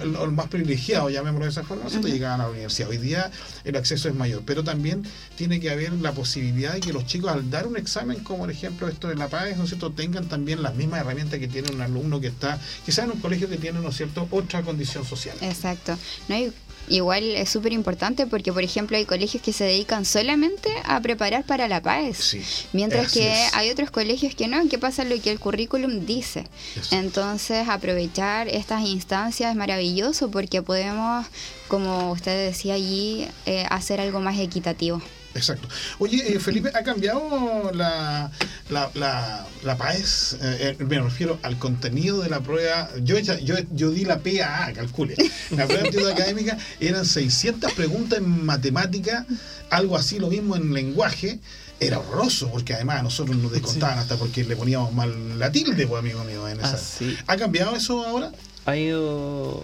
[0.05, 2.89] los más privilegiados, llamémoslo de esa forma, llegaban a la universidad.
[2.89, 3.31] Hoy día
[3.63, 5.03] el acceso es mayor, pero también
[5.35, 8.51] tiene que haber la posibilidad de que los chicos al dar un examen, como por
[8.51, 11.71] ejemplo esto de la PAES, ¿no es cierto?, tengan también las mismas herramientas que tiene
[11.71, 15.05] un alumno que está, quizás en un colegio que tiene, ¿no es cierto?, otra condición
[15.05, 15.35] social.
[15.41, 15.97] Exacto.
[16.27, 16.51] No, y-
[16.87, 21.43] igual es súper importante porque, por ejemplo, hay colegios que se dedican solamente a preparar
[21.43, 22.17] para la PAES.
[22.17, 22.41] Sí.
[22.73, 23.53] Mientras que es.
[23.53, 26.47] hay otros colegios que no, que pasa lo que el currículum dice.
[26.75, 26.95] Eso.
[26.95, 31.25] Entonces, aprovechar estas instancias es maravilloso porque podemos,
[31.67, 35.01] como usted decía allí, eh, hacer algo más equitativo.
[35.35, 35.67] Exacto.
[35.99, 38.31] Oye, eh, Felipe, ¿ha cambiado la,
[38.69, 40.37] la, la, la PAES?
[40.41, 42.89] Eh, eh, me refiero al contenido de la prueba.
[43.03, 45.15] Yo, hecha- yo, yo di la PAA, calcule.
[45.51, 49.25] La prueba de aptitud académica eran 600 preguntas en matemática,
[49.69, 51.39] algo así, lo mismo en lenguaje.
[51.81, 55.85] Era horroroso, porque además a nosotros nos descontaban hasta porque le poníamos mal la tilde,
[55.85, 56.47] pues, amigo mío.
[56.47, 56.75] En esa.
[56.75, 57.17] Ah, sí.
[57.27, 58.31] ¿Ha cambiado eso ahora?
[58.67, 59.63] ha ido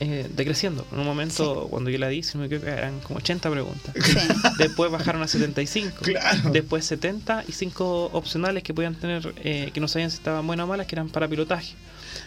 [0.00, 0.86] eh, decreciendo.
[0.92, 3.94] En un momento, cuando yo la di, si no me equivoco, eran como 80 preguntas.
[4.02, 4.18] Sí.
[4.58, 5.96] Después bajaron a 75.
[6.02, 6.50] Claro.
[6.50, 10.64] Después 70 y 5 opcionales que podían tener, eh, que no sabían si estaban buenas
[10.64, 11.74] o malas, que eran para pilotaje.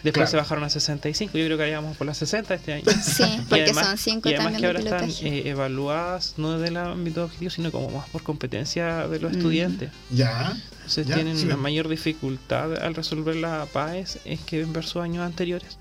[0.02, 0.30] Después Claro.
[0.30, 1.36] se bajaron a 65.
[1.36, 2.84] Yo creo que haríamos por las 60 este año.
[3.02, 7.24] Sí, porque además- son cinco y además que ahora están eh, evaluadas no del ámbito
[7.24, 9.36] objetivo, sino como más por competencia de los Mm.
[9.36, 9.90] estudiantes.
[10.10, 10.56] Ya.
[10.76, 15.02] Entonces Ya, tienen sí, una mayor dificultad al resolver la PAES es que en versus
[15.02, 15.78] años anteriores.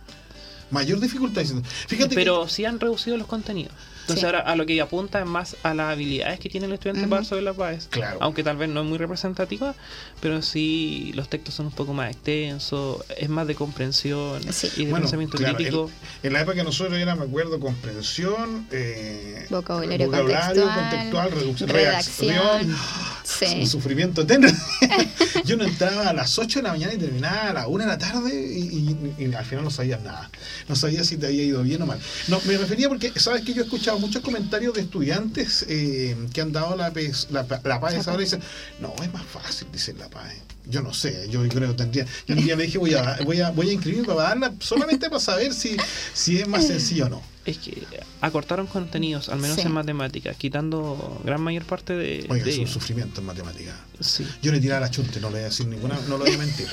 [0.74, 1.42] Mayor dificultad.
[1.42, 1.68] diciendo.
[1.88, 3.74] Fíjate que- Pero sí han reducido los contenidos.
[4.02, 4.26] Entonces Sí.
[4.26, 7.10] ahora a lo que apunta es más a las habilidades que tiene el estudiante Ujú.
[7.10, 7.88] para resolver la PAES.
[7.90, 8.18] Claro.
[8.20, 9.76] Aunque tal vez no es muy representativa,
[10.20, 14.70] pero sí los textos son un poco más extensos, es más de comprensión Sí.
[14.76, 15.90] y de Bueno, pensamiento claro, crítico.
[16.22, 21.70] En la época que nosotros era, me acuerdo, comprensión, eh, Vocabulario vocabulario contextual, contextual, reducción,
[21.70, 22.30] redacción.
[22.36, 22.78] redacción.
[23.24, 23.46] Sí.
[23.62, 24.50] Un sufrimiento eterno.
[25.46, 27.90] Yo no entraba a las 8 de la mañana y terminaba a las 1 de
[27.90, 30.30] la tarde y, y- y al final no sabías nada.
[30.68, 32.00] No sabías si te había ido bien o mal.
[32.28, 36.42] No, me refería porque, sabes que yo he escuchado muchos comentarios de estudiantes eh, que
[36.42, 38.42] han dado la, PES la, la PAES ahora y dicen,
[38.80, 40.40] no, es más fácil, dicen la PAES.
[40.66, 42.06] Yo no sé, yo creo que tendría.
[42.26, 45.10] Yo un día le dije, voy a, voy a, voy a inscribirme para darla solamente
[45.10, 45.76] para saber si,
[46.14, 47.22] si es más sencillo o no.
[47.46, 47.86] Es que
[48.22, 49.64] acortaron contenidos, al menos Sí.
[49.64, 52.72] en matemáticas, quitando gran mayor parte de, Oiga, de es un ellos.
[52.72, 53.76] sufrimiento en matemáticas.
[54.00, 54.26] Sí.
[54.42, 56.38] Yo le tiraba la chunte, no le voy a decir ninguna, no lo voy a
[56.38, 56.68] mentir.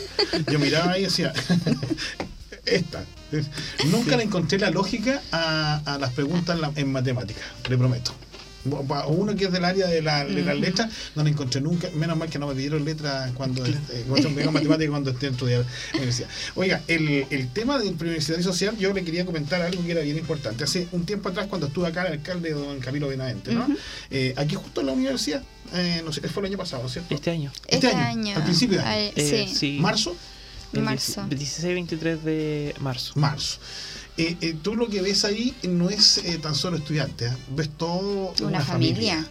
[0.48, 1.32] Yo miraba ahí y decía,
[2.66, 3.04] esta.
[3.90, 8.12] Nunca le encontré la lógica a, a las preguntas en, la- en matemáticas, le prometo.
[8.86, 11.88] Pa- Uno que es del área de, la, de las letras, no le encontré nunca,
[11.94, 13.74] menos mal que no me pidieron letras cuando eh,
[14.06, 16.28] cuando matemáticas cuando esté estudiando en la universidad.
[16.56, 20.18] Oiga, el, el tema del preuniversitario social, yo le quería comentar algo que era bien
[20.18, 20.64] importante.
[20.64, 23.66] Hace un tiempo atrás, cuando estuve acá, el alcalde don Camilo Benavente, ¿no?
[24.10, 25.42] Eh, aquí justo en la universidad,
[25.72, 27.14] eh, no sé, fue el año pasado, ¿no es cierto?
[27.14, 27.50] Este año.
[27.66, 28.36] Este Este, año, año.
[28.36, 29.10] al principio de año.
[29.16, 29.54] Eh, sí.
[29.56, 29.78] sí.
[30.72, 31.22] ¿Marzo?
[31.28, 31.66] El Marzo.
[31.66, 33.12] 16-23 de marzo.
[33.16, 33.58] Marzo.
[34.16, 37.36] Eh, eh, tú lo que ves ahí no es eh, tan solo estudiante, ¿eh?
[37.50, 39.14] ves todo una, Una familia.
[39.14, 39.28] familia.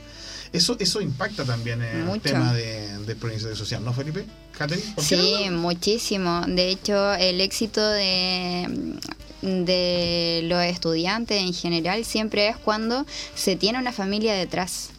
[0.52, 2.21] Eso, eso impacta también en el Mucho.
[2.21, 4.25] tema de, del preuniversitario social, ¿no, Felipe?
[4.58, 4.93] ¿Catherine?
[4.95, 5.58] ¿Por qué Sí, no?
[5.60, 6.41] muchísimo.
[6.47, 8.97] De hecho, el éxito de,
[9.43, 14.89] de los estudiantes en general siempre es cuando se tiene una familia detrás.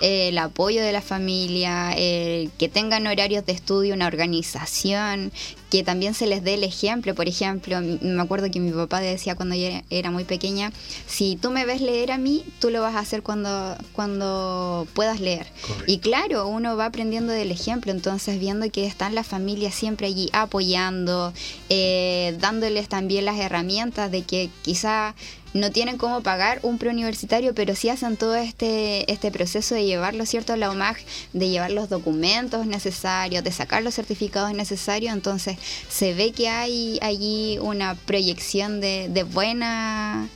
[0.00, 5.32] El apoyo de la familia, que tengan horarios de estudio, una organización,
[5.70, 7.14] que también se les dé el ejemplo.
[7.14, 10.72] Por ejemplo, me acuerdo que mi papá decía cuando yo era, era muy pequeña,
[11.06, 15.20] si tú me ves leer a mí, tú lo vas a hacer cuando, cuando puedas
[15.20, 15.46] leer.
[15.62, 15.84] Correcto.
[15.92, 20.28] Y claro, uno va aprendiendo del ejemplo, entonces viendo que están las familias siempre allí
[20.32, 21.32] apoyando,
[21.68, 25.14] eh, dándoles también las herramientas de que quizá
[25.56, 30.26] no tienen cómo pagar un preuniversitario, pero sí hacen todo este, este proceso de llevarlo,
[30.26, 30.96] ¿cierto?, a la UMAG,
[31.32, 36.98] de llevar los documentos necesarios, de sacar los certificados necesarios, entonces se ve que hay
[37.02, 40.28] allí una proyección de, de buena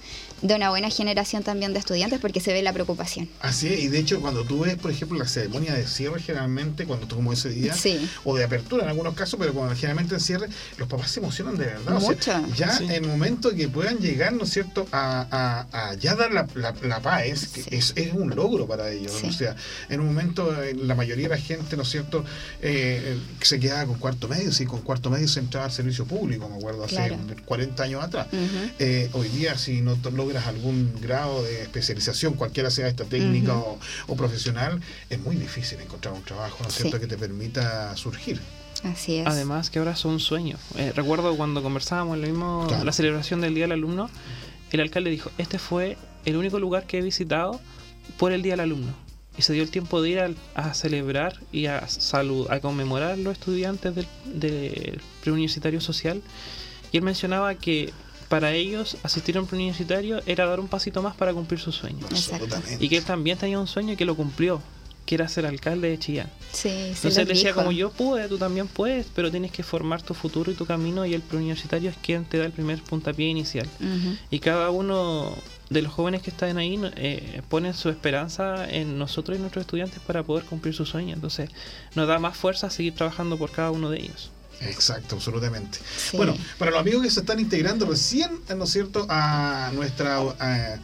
[0.42, 3.29] de una buena generación también de estudiantes porque se ve la preocupación.
[3.40, 6.87] Así es, y de hecho cuando tú ves, por ejemplo, la ceremonia de cierre generalmente,
[6.87, 8.09] cuando tú como ese día, Sí.
[8.24, 10.48] o de apertura en algunos casos, pero cuando generalmente en cierre,
[10.79, 11.96] los papás se emocionan de verdad.
[11.96, 12.55] O sea, Mucho.
[12.57, 12.85] ya Sí.
[12.85, 16.46] en el momento que puedan llegar, ¿no es cierto?, a, a- a ya dar la,
[16.55, 17.20] la, la paz,
[17.53, 17.62] Sí.
[17.70, 19.12] es, es un logro para ellos.
[19.20, 19.26] Sí.
[19.29, 19.57] O sea,
[19.88, 22.24] en un momento eh, la mayoría de la gente, ¿no es cierto?,
[22.62, 26.48] eh, se quedaba con cuarto medio, sí, con cuarto medio se entraba al servicio público,
[26.48, 27.16] me acuerdo, hace Claro.
[27.44, 28.26] 40 años atrás.
[28.79, 33.54] Eh, hoy día, si no te logras algún grado de especialización, cualquiera sea esta técnica
[33.56, 33.78] Ujú.
[34.06, 36.82] o, o profesional, es muy difícil encontrar un trabajo, ¿no es Sí.
[36.82, 38.40] cierto?, que te permita surgir.
[38.84, 39.26] Así es.
[39.26, 40.56] Además que ahora es un sueño.
[40.76, 42.84] Eh, recuerdo cuando conversábamos en mismo, Claro.
[42.84, 44.08] la celebración del Día del Alumno,
[44.70, 47.60] el alcalde dijo, este fue el único lugar que he visitado
[48.18, 48.94] por el Día del Alumno.
[49.36, 53.12] Y se dio el tiempo de ir al- a, celebrar y a, salud, a conmemorar
[53.12, 56.22] a los estudiantes del, del preuniversitario social.
[56.92, 57.92] Y él mencionaba que
[58.30, 62.06] para ellos asistir a un preuniversitario era dar un pasito más para cumplir su sueño.
[62.78, 64.62] Y que él también tenía un sueño y que lo cumplió,
[65.04, 66.30] que era ser alcalde de Chillán.
[66.52, 67.58] Sí, Entonces él decía, dijo.
[67.58, 71.04] como yo pude, tú también puedes, pero tienes que formar tu futuro y tu camino
[71.04, 73.68] y el preuniversitario es quien te da el primer puntapié inicial.
[74.30, 75.36] Y cada uno
[75.68, 79.98] de los jóvenes que están ahí eh, ponen su esperanza en nosotros y nuestros estudiantes
[80.06, 81.14] para poder cumplir su sueño.
[81.14, 81.50] Entonces
[81.96, 84.30] nos da más fuerza a seguir trabajando por cada uno de ellos.
[84.60, 85.78] Exacto, absolutamente.
[85.96, 86.16] Sí.
[86.16, 90.78] Bueno, para los amigos que se están integrando recién, ¿no es cierto?, a nuestra a,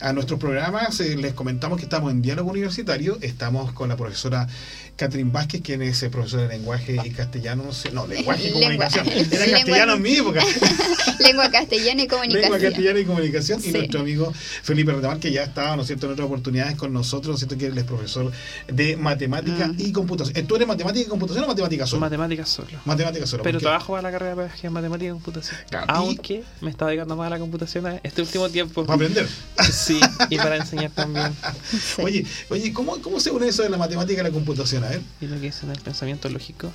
[0.00, 4.48] a nuestros programas, eh, les comentamos que estamos en diálogo universitario, estamos con la profesora
[4.96, 8.52] Catherine Vázquez, quien es eh, profesora de lenguaje y castellano, no sé, no, lenguaje y
[8.52, 9.08] comunicación.
[9.30, 10.42] Era castellano en mi época.
[11.18, 12.42] Lengua castellana y comunicación.
[12.52, 13.60] Lengua castellana y comunicación.
[13.60, 13.72] Y Sí.
[13.72, 17.28] nuestro amigo Felipe Retamar, que ya estaba, ¿no es cierto?, en otras oportunidades con nosotros,
[17.28, 18.30] ¿no es cierto?, que él es profesor
[18.68, 19.74] de matemática Mm.
[19.78, 20.36] y computación.
[20.36, 22.00] Eh, ¿Tú eres matemática y computación o matemática solo?
[22.00, 22.68] Matemáticas solo.
[22.84, 23.42] matemática solo.
[23.42, 25.56] Pero trabajo para la carrera de pedagogía en matemática y computación.
[25.70, 28.84] Claro, y- Aunque me estaba dedicando más a la computación este último tiempo.
[28.84, 29.26] Para aprender.
[29.72, 29.98] Sí,
[30.30, 31.32] y para enseñar también.
[31.70, 32.02] Sí.
[32.02, 34.81] Oye, oye, ¿cómo, ¿cómo se une eso de la matemática y la computación?
[35.20, 36.72] Y lo que es en el pensamiento lógico.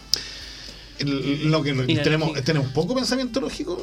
[0.99, 2.43] el- lo que tenemos, lógica.
[2.43, 3.77] tenemos poco pensamiento lógico.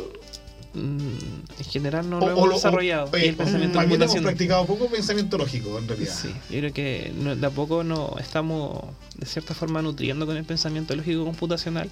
[0.77, 3.09] mm, en general no o- lo hemos desarrollado.
[3.13, 6.13] o- y el pensamiento más bien hemos practicado poco pensamiento lógico, en realidad.
[6.21, 8.83] Sí, yo creo que no- de a poco no estamos
[9.17, 11.89] de cierta forma nutriendo con el pensamiento lógico computacional.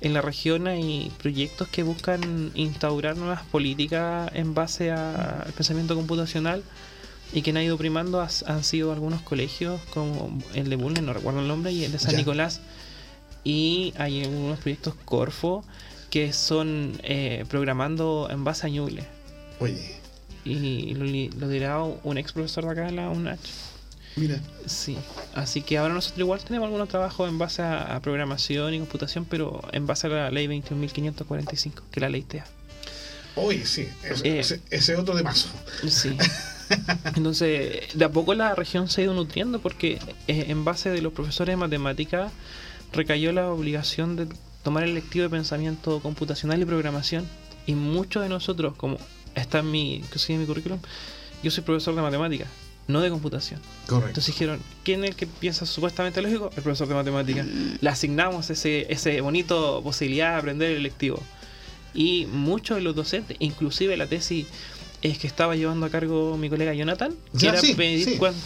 [0.00, 6.62] En la región hay proyectos que buscan instaurar nuevas políticas en base al pensamiento computacional
[7.32, 11.12] y que han ido primando has- han sido algunos colegios como el de Bulnes, no
[11.12, 12.18] recuerdo el nombre, y el de San Ya.
[12.18, 12.60] Nicolás.
[13.44, 15.64] Y hay algunos proyectos Corfo
[16.10, 19.04] que son eh, programando en base a Ñuble.
[19.60, 19.96] Oye,
[20.44, 21.04] Y lo,
[21.40, 23.40] lo dirá un ex profesor de acá en la UNACH.
[24.16, 24.96] mira, Sí,
[25.34, 29.24] así que ahora nosotros igual tenemos algunos trabajos en base a, a programación y computación,
[29.24, 32.46] pero en base a la ley 21.545, que es la ley TEA.
[33.36, 34.38] oye, sí, ese, Eh.
[34.40, 35.48] ese- ese otro de paso.
[35.88, 36.16] Sí.
[37.14, 39.98] Entonces, de a poco la región se ha ido nutriendo porque
[40.28, 42.30] eh, en base de los profesores de matemática
[42.92, 44.28] recayó la obligación de
[44.62, 47.26] tomar el lectivo de pensamiento computacional y programación.
[47.66, 48.98] Y muchos de nosotros, como
[49.34, 50.78] está en mi, en mi currículum,
[51.42, 52.48] yo soy profesor de matemáticas,
[52.88, 53.60] no de computación.
[53.86, 54.08] Correcto.
[54.08, 56.50] Entonces dijeron, ¿quién es el que piensa supuestamente lógico?
[56.56, 57.46] El profesor de matemáticas.
[57.80, 61.22] Le asignamos ese, ese bonito posibilidad de aprender el electivo.
[61.94, 64.46] Y muchos de los docentes, inclusive la tesis
[65.10, 67.74] es que estaba llevando a cargo mi colega Jonathan, que Ya, era sí,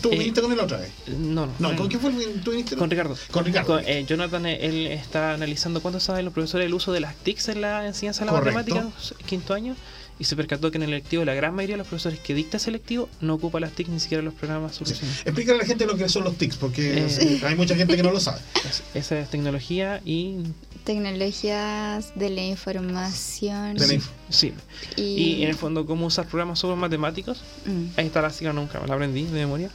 [0.00, 0.90] Tú eh, viniste con él otra vez.
[1.08, 2.10] no, no, No, ¿con quién fue
[2.44, 2.76] tú viniste?
[2.76, 3.16] con Ricardo.
[3.30, 3.74] Con Ricardo.
[3.74, 7.14] Con, eh, Jonathan, eh, él está analizando cuánto saben los profesores el uso de las
[7.16, 8.58] TICs en la enseñanza de la Correcto.
[8.74, 8.90] matemática,
[9.26, 9.76] quinto año,
[10.20, 12.58] y se percató que en el electivo la gran mayoría de los profesores que dicta
[12.58, 14.84] ese electivo no ocupa las TICs ni siquiera los programas Sí.
[15.24, 17.40] Explícale a la gente lo que son los TICs, porque Eh.
[17.42, 18.38] hay mucha gente que no lo sabe.
[18.68, 20.36] Es- Esa es tecnología y...
[20.84, 23.74] Tecnologías de la información.
[23.76, 24.52] De la inf- Sí.
[24.96, 27.42] Y, Y en el fondo, cómo usar programas sobre matemáticos.
[27.66, 27.98] Mm.
[27.98, 29.70] Ahí está la sigla, nunca me la aprendí de memoria.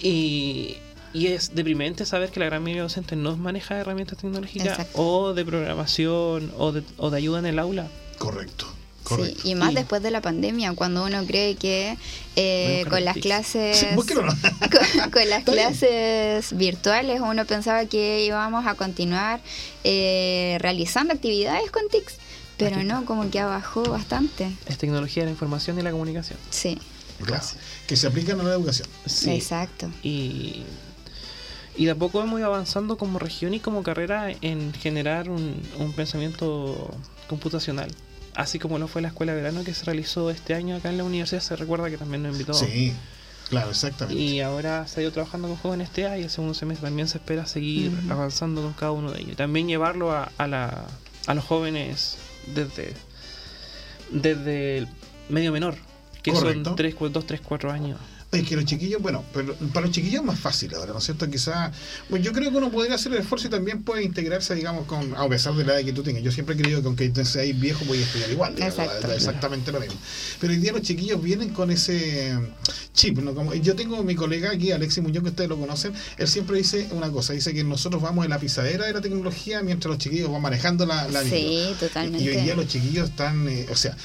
[0.00, 0.76] Y,
[1.12, 4.98] y es deprimente saber que la gran mayoría de docentes no maneja herramientas tecnológicas Exacto.
[5.02, 7.88] o de programación o de, o de ayuda en el aula.
[8.18, 8.66] Correcto.
[9.16, 11.96] Sí, y más después de la pandemia, cuando uno cree que
[12.36, 14.32] eh, con las clases Sí, búsquelo, ¿no?
[15.02, 15.56] con, con las bien.
[15.56, 19.40] clases virtuales uno pensaba que íbamos a continuar
[19.84, 22.14] eh, realizando actividades con TICs,
[22.56, 24.50] pero Aquí no, como que abajó bastante.
[24.66, 26.38] Es tecnología de la información y la comunicación.
[26.50, 26.78] Sí,
[27.24, 27.44] Claro,
[27.86, 28.88] que se aplican a la educación.
[29.06, 29.30] Sí.
[29.30, 29.90] exacto.
[30.02, 30.62] Y,
[31.76, 35.60] y de a poco hemos ido avanzando como región y como carrera en generar un,
[35.78, 36.90] un pensamiento
[37.28, 37.90] computacional.
[38.34, 40.96] Así como lo fue la escuela de verano que se realizó este año acá en
[40.98, 42.54] la universidad, se recuerda que también nos invitó.
[42.54, 42.92] Sí,
[43.48, 44.20] claro, exactamente.
[44.22, 47.18] Y ahora se ha ido trabajando con jóvenes TEA y el segundo semestre también se
[47.18, 49.36] espera seguir avanzando con cada uno de ellos.
[49.36, 50.84] También llevarlo a, a, la,
[51.26, 52.18] a los jóvenes
[52.54, 52.94] desde,
[54.10, 54.88] desde el
[55.28, 55.74] medio menor,
[56.22, 56.70] que Correcto.
[56.70, 57.98] son 3, 2, 3, 4 años.
[58.32, 61.04] Es que los chiquillos, bueno, pero para los chiquillos es más fácil ahora, ¿no es
[61.04, 61.28] cierto?
[61.28, 61.72] Quizás,
[62.08, 65.14] bueno, yo creo que uno podría hacer el esfuerzo y también puede integrarse, digamos, con,
[65.16, 66.22] a pesar de la edad que tú tengas.
[66.22, 68.54] Yo siempre he creído que aunque seas viejo, voy a estudiar igual.
[68.54, 69.08] digamos, Exacto.
[69.08, 69.98] da exactamente lo mismo.
[70.38, 72.38] Pero hoy día los chiquillos vienen con ese
[72.92, 73.34] chip, ¿no?
[73.34, 76.86] Como, yo tengo mi colega aquí, Alexis Muñoz, que ustedes lo conocen, él siempre dice
[76.92, 80.30] una cosa, dice que nosotros vamos en la pisadera de la tecnología mientras los chiquillos
[80.30, 81.24] van manejando la, la.
[81.24, 82.24] Sí, totalmente.
[82.24, 83.96] Y hoy día los chiquillos están, eh, o sea,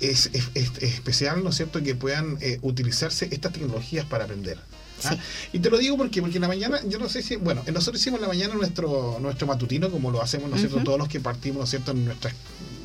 [0.00, 4.24] es, es- es- es especial, ¿no es cierto?, que puedan eh, utilizarse estas tecnologías para
[4.24, 4.58] aprender.
[5.04, 5.10] ¿ah?
[5.14, 5.18] Sí.
[5.54, 8.00] Y te lo digo porque, porque en la mañana, yo no sé si, bueno, nosotros
[8.00, 11.08] hicimos en la mañana nuestro, nuestro matutino, como lo hacemos, ¿no es cierto?, todos los
[11.08, 12.34] que partimos, ¿no es cierto?, en nuestras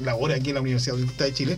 [0.04, 1.58] labores aquí en la Universidad de Chile.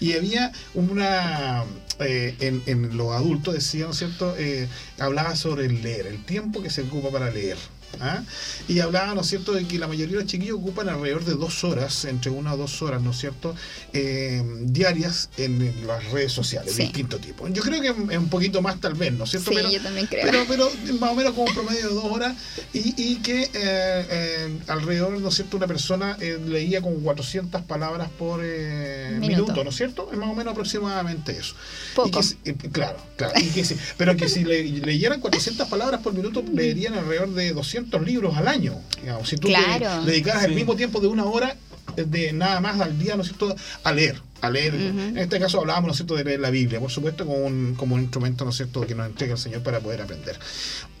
[0.00, 1.64] Y había una,
[2.00, 4.68] eh, en, en los adultos decía, ¿no es cierto?, eh,
[4.98, 7.56] hablaba sobre el leer, el tiempo que se ocupa para leer.
[8.00, 8.22] ¿Ah?
[8.68, 11.34] Y hablaba, ¿no es cierto?, de que la mayoría de los chiquillos ocupan alrededor de
[11.34, 13.54] dos horas, entre una o dos horas, ¿no es cierto?,
[13.92, 16.82] eh, diarias en, las redes sociales, de Sí.
[16.84, 17.46] distinto tipo.
[17.48, 19.50] Yo creo que es un poquito más tal vez, ¿no es cierto?
[19.50, 20.22] Sí, pero, yo también creo.
[20.24, 20.70] pero, pero
[21.00, 22.36] más o menos como un promedio de dos horas
[22.72, 27.62] y, y que eh, eh, alrededor, ¿no es cierto?, una persona eh, leía con 400
[27.62, 29.26] palabras por Minuto.
[29.26, 30.08] minuto, ¿no es cierto?
[30.12, 31.54] Es más o menos aproximadamente eso.
[31.94, 32.08] Poco.
[32.08, 32.36] Y que si-
[32.70, 33.32] claro, claro.
[33.40, 37.52] Y que si- pero que si le- leyeran 400 palabras por minuto, leerían alrededor de
[37.52, 38.74] 200 libros al año.
[39.00, 39.28] Digamos.
[39.28, 40.04] Si tú te Claro.
[40.04, 41.56] dedicaras el mismo tiempo de una hora
[41.96, 43.54] de nada más al día, ¿no es cierto?,
[43.84, 44.20] a leer.
[44.42, 44.74] A leer.
[44.74, 44.98] Ujú.
[45.00, 47.74] En este caso hablábamos, ¿no es cierto?, de leer la Biblia, por supuesto, como un,
[47.76, 50.36] como un instrumento, ¿no es cierto?, que nos entrega el Señor para poder aprender.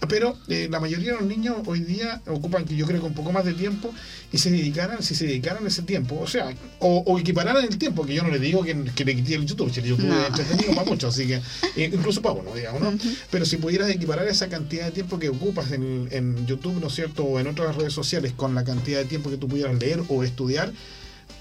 [0.08, 3.32] Pero eh, la mayoría de los niños hoy día ocupan, yo creo que un poco
[3.32, 3.92] más de tiempo,
[4.32, 8.06] y se dedicaran, si se dedicaran ese tiempo, o sea, o, o equipararan el tiempo,
[8.06, 10.20] que yo no le digo que, que le quité el YouTube, si el YouTube No.
[10.20, 11.36] es entretenido para muchos, así que,
[11.76, 12.92] eh, incluso para uno, digamos, ¿no?
[13.30, 16.94] Pero si pudieras equiparar esa cantidad de tiempo que ocupas en, en YouTube, ¿no es
[16.94, 20.00] cierto?, o en otras redes sociales, con la cantidad de tiempo que tú pudieras leer
[20.08, 20.72] o estudiar,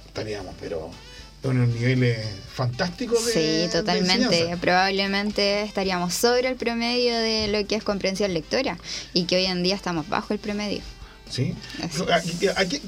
[0.07, 0.89] estaríamos, pero
[1.43, 2.19] en unos niveles
[2.53, 4.23] fantásticos de Sí, de totalmente.
[4.25, 4.61] enseñanza.
[4.61, 8.77] Probablemente estaríamos sobre el promedio de lo que es comprensión lectora
[9.13, 10.81] y que hoy en día estamos bajo el promedio.
[11.29, 11.55] ¿Sí?
[11.81, 11.85] ¿A-
[12.17, 12.49] es.
[12.57, 12.81] a- qué,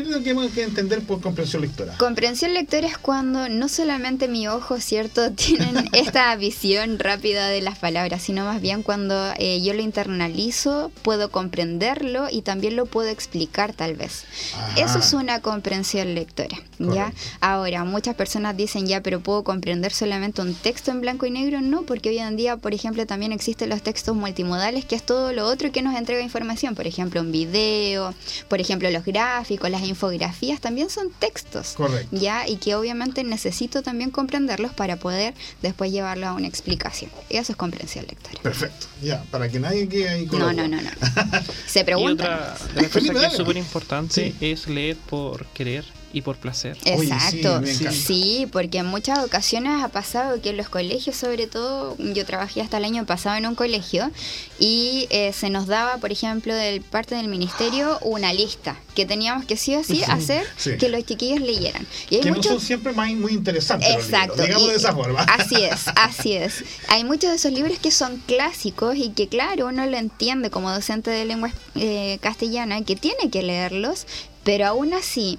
[0.00, 1.94] es lo que hemos que entender por comprensión lectora?
[1.96, 7.78] Comprensión lectora es cuando no solamente mi ojo, ¿cierto?, tienen esta visión rápida de las
[7.78, 13.08] palabras, sino más bien cuando eh, yo lo internalizo, puedo comprenderlo y también lo puedo
[13.08, 14.24] explicar tal vez.
[14.54, 14.78] Ajá.
[14.84, 17.12] Eso es una comprensión lectora, ¿ya?
[17.40, 21.60] Ahora, muchas personas dicen, ya, pero ¿puedo comprender solamente un texto en blanco y negro?
[21.60, 25.32] No, porque hoy en día, por ejemplo, también existen los textos multimodales, que es todo
[25.32, 26.74] lo otro que nos entrega información.
[26.74, 28.14] Por ejemplo, un video,
[28.48, 31.74] por ejemplo, los gráficos, las infografías, también son textos.
[31.76, 32.08] Correcto.
[32.16, 32.48] ¿Ya?
[32.48, 37.10] Y que obviamente necesito también comprenderlos para poder después llevarlo a una explicación.
[37.30, 38.40] Y eso es comprensión lectora.
[38.42, 40.90] Perfecto, ya, para que nadie quede ahí con No, no, no, no.
[41.66, 42.26] Se Y preguntan.
[42.26, 44.34] otra de las Felipe, cosas que es súper importante Sí.
[44.40, 45.84] es leer por querer
[46.16, 46.78] y por placer.
[46.86, 47.60] Oye, sí, Exacto,
[47.92, 48.52] sí, encanta.
[48.52, 52.78] porque en muchas ocasiones ha pasado que en los colegios, sobre todo, yo trabajé hasta
[52.78, 54.10] el año pasado en un colegio
[54.58, 59.44] y eh, se nos daba, por ejemplo, del parte del ministerio una lista que teníamos
[59.44, 60.78] que sí o sí hacer Sí.
[60.78, 61.86] que los chiquillos leyeran.
[62.08, 63.94] Y hay Que no muchos son siempre más, muy interesantes.
[63.94, 64.36] los Exacto.
[64.36, 65.20] libros, digamos y- de esa forma.
[65.38, 66.64] Así es, así es.
[66.88, 70.70] Hay muchos de esos libros que son clásicos y que, claro, uno lo entiende como
[70.72, 74.06] docente de lengua eh, castellana, que tiene que leerlos,
[74.44, 75.38] pero aún así.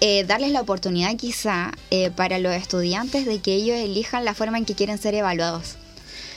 [0.00, 4.58] Eh, darles la oportunidad quizá eh, para los estudiantes de que ellos elijan la forma
[4.58, 5.76] en que quieren ser evaluados.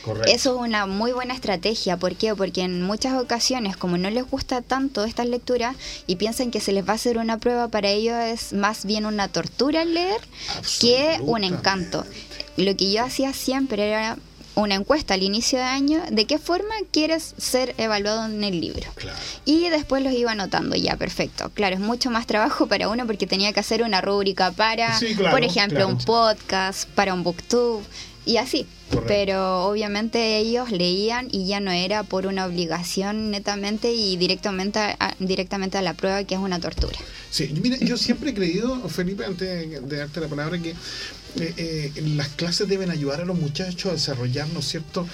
[0.04, 0.32] Correcto.
[0.32, 1.98] Eso es una muy buena estrategia.
[1.98, 2.34] ¿Por qué?
[2.34, 5.76] Porque en muchas ocasiones, como no les gusta tanto estas lecturas
[6.08, 9.06] y piensan que se les va a hacer una prueba, para ellos es más bien
[9.06, 10.22] una tortura el leer
[10.80, 12.06] que un encanto.
[12.56, 14.18] Lo que yo hacía siempre era
[14.60, 18.88] una encuesta al inicio de año de qué forma quieres ser evaluado en el libro.
[18.96, 19.18] Claro.
[19.46, 21.50] Y después los iba anotando, ya, perfecto.
[21.54, 25.16] Claro, es mucho más trabajo para uno porque tenía que hacer una rúbrica para, Sí,
[25.16, 25.94] claro, por ejemplo, claro.
[25.94, 27.84] un podcast, para un booktube
[28.30, 28.66] y así.
[28.90, 29.08] Correcto.
[29.08, 35.16] Pero obviamente ellos leían y ya no era por una obligación netamente y directamente a,
[35.20, 36.98] directamente a la prueba que es una tortura.
[37.32, 39.48] Sí, mira, yo siempre he creído, Felipe, antes
[39.88, 40.76] de darte la palabra, que eh,
[41.58, 45.08] eh, las clases deben ayudar a los muchachos a desarrollar, ¿no es cierto?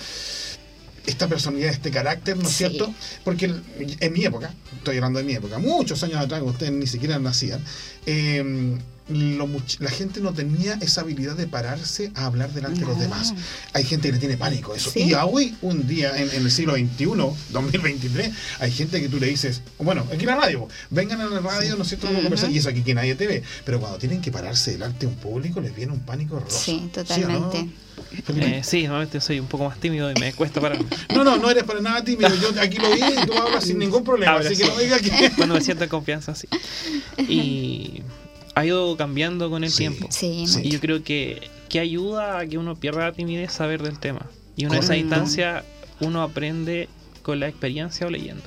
[1.05, 2.57] Esta personalidad, este carácter, ¿no es Sí.
[2.65, 2.93] cierto?
[3.23, 3.53] Porque
[3.99, 7.61] en mi época, estoy hablando de mi época, muchos años atrás, ustedes ni siquiera nacían,
[8.05, 8.77] eh,
[9.07, 12.99] lo much- la gente no tenía esa habilidad de pararse a hablar delante de los
[12.99, 13.33] demás.
[13.73, 14.89] Hay gente que le tiene pánico a eso.
[14.89, 15.03] Sí.
[15.03, 17.05] Y hoy, un día, en, en el siglo XXI,
[17.51, 21.39] 2023, hay gente que tú le dices, bueno, aquí en la radio, vengan a la
[21.39, 22.07] radio, ¿no es cierto?
[22.49, 23.43] Y eso aquí que nadie te ve.
[23.63, 26.57] Pero cuando tienen que pararse delante de un público, les viene un pánico horroroso.
[26.59, 27.67] Sí, totalmente.
[28.25, 28.57] Felipe?
[28.57, 30.85] Eh, sí, normalmente soy un poco más tímido y me cuesta pararme.
[31.13, 32.29] No, no, no eres para nada tímido.
[32.35, 34.33] Yo aquí lo vi y tú hablas sin ningún problema.
[34.33, 34.63] Ahora así sí.
[34.63, 35.31] que no digas que.
[35.35, 36.47] Cuando me siento en confianza, sí.
[37.17, 38.01] Y
[38.55, 39.77] ha ido cambiando con el Sí.
[39.77, 40.07] tiempo.
[40.09, 40.61] Sí, Sí.
[40.63, 44.25] Y yo creo que, que ayuda a que uno pierda la timidez saber del tema.
[44.57, 45.63] Y en esa instancia
[45.99, 46.87] uno aprende
[47.21, 48.43] con la experiencia o leyendo.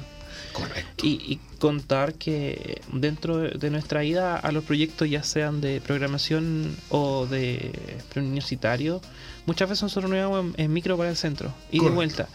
[0.52, 1.06] Correcto.
[1.06, 6.74] Y, y contar que dentro de nuestra ida a los proyectos, ya sean de programación
[6.88, 7.70] o de
[8.12, 9.00] preuniversitario,
[9.46, 12.28] muchas veces nosotros nos íbamos en, en micro para el centro y de vuelta.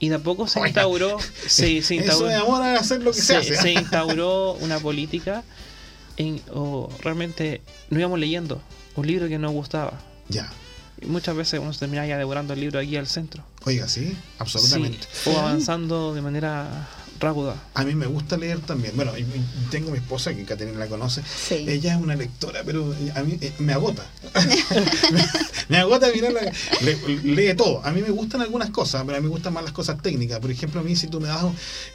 [0.00, 0.68] Y de a poco se Oiga.
[0.68, 3.56] instauró, se, se Eso instauró, de amor a hacer lo que se, se, hace.
[3.56, 5.42] se instauró una política
[6.18, 8.60] en, o realmente no íbamos leyendo
[8.96, 9.94] un libro que nos gustaba.
[10.28, 10.50] Ya.
[11.00, 13.44] Y muchas veces uno se terminaba ya devorando el libro aquí al centro.
[13.64, 15.06] Oiga, sí, absolutamente.
[15.12, 16.88] Sí, o avanzando de manera
[17.20, 17.54] rápida.
[17.74, 18.94] A mí me gusta leer también.
[18.96, 19.12] Bueno,
[19.70, 21.22] tengo mi esposa, que Caterina la conoce.
[21.22, 21.64] Sí.
[21.68, 24.04] Ella es una lectora, pero a mí eh, me agota.
[25.12, 25.24] me,
[25.68, 26.40] me agota mirarla.
[26.82, 27.84] Le- lee todo.
[27.84, 30.38] A mí me gustan algunas cosas, pero a mí me gustan más las cosas técnicas.
[30.40, 31.44] Por ejemplo, a mí si tú me das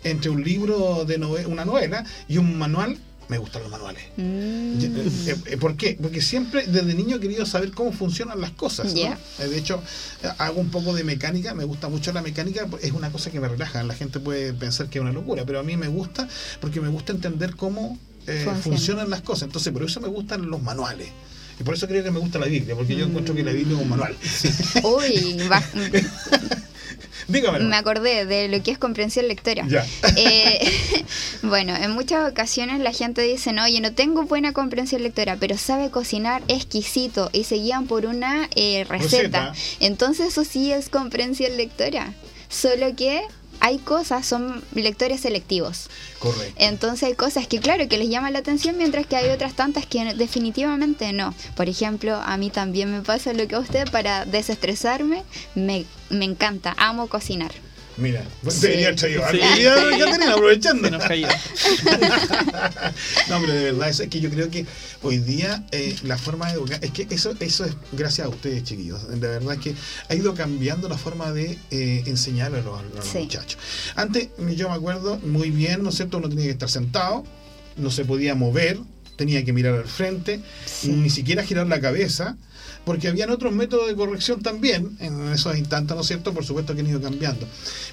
[0.04, 2.98] entre un libro de nove- una novela y un manual,
[3.30, 4.04] me gustan los manuales.
[4.18, 4.78] Mm.
[4.80, 5.98] Ya, eh, eh, ¿Por qué?
[6.02, 8.94] Porque siempre desde niño he querido saber cómo funcionan las cosas.
[8.96, 9.82] Eh, De hecho,
[10.24, 13.40] eh, hago un poco de mecánica, me gusta mucho la mecánica, es una cosa que
[13.40, 13.84] me relaja.
[13.84, 16.28] La gente puede pensar que es una locura, pero a mí me gusta
[16.60, 17.98] porque me gusta entender cómo
[18.28, 18.58] eh, Funciona.
[18.62, 19.44] funcionan las cosas.
[19.44, 21.08] Entonces, por eso me gustan los manuales.
[21.60, 23.76] Y por eso creo que me gusta la Biblia, porque yo encuentro que la Biblia
[23.78, 24.16] es un manual.
[24.84, 25.64] Uy, va-
[27.28, 27.60] Dígame.
[27.60, 29.66] me acordé de lo que es comprensión lectora.
[29.68, 29.86] Ya.
[30.16, 31.06] Eh,
[31.44, 35.58] bueno, en muchas ocasiones la gente dice, no, oye, no tengo buena comprensión lectora, pero
[35.58, 39.52] sabe cocinar exquisito y se guían por una eh, receta.
[39.52, 39.54] Receta.
[39.80, 42.14] Entonces eso sí es comprensión lectora.
[42.50, 43.22] Solo que
[43.64, 45.90] hay cosas, son lectores selectivos.
[46.20, 46.54] Correcto.
[46.58, 49.86] Entonces hay cosas que claro que les llaman la atención, mientras que hay otras tantas
[49.86, 51.34] que definitivamente no.
[51.56, 55.24] Por ejemplo, a mí también me pasa lo que a usted, para desestresarme,
[55.56, 57.54] me, me encanta, amo cocinar.
[57.98, 58.62] Mira, Sí.
[58.62, 59.40] debería haber traído Sí.
[59.42, 60.86] actividad, Caterina, aprovechando.
[60.86, 61.28] Se nos cayó.
[63.30, 64.66] no, hombre, de verdad, es que yo creo que
[65.02, 68.64] hoy día eh, la forma de educar, es que eso, eso es gracias a ustedes,
[68.64, 69.08] chiquillos.
[69.08, 69.76] De verdad que
[70.10, 73.20] ha ido cambiando la forma de eh, enseñar a los, a los Sí.
[73.20, 73.60] muchachos.
[73.96, 76.18] Antes, yo me acuerdo muy bien, ¿no es cierto?
[76.18, 77.24] Uno tenía que estar sentado,
[77.78, 78.80] no se podía mover,
[79.18, 80.90] tenía que mirar al frente, Sí.
[80.90, 82.38] ni siquiera girar la cabeza.
[82.86, 86.34] Porque habían otros métodos de corrección también en esos instantes, ¿no es cierto?
[86.34, 87.48] Por supuesto que han ido cambiando.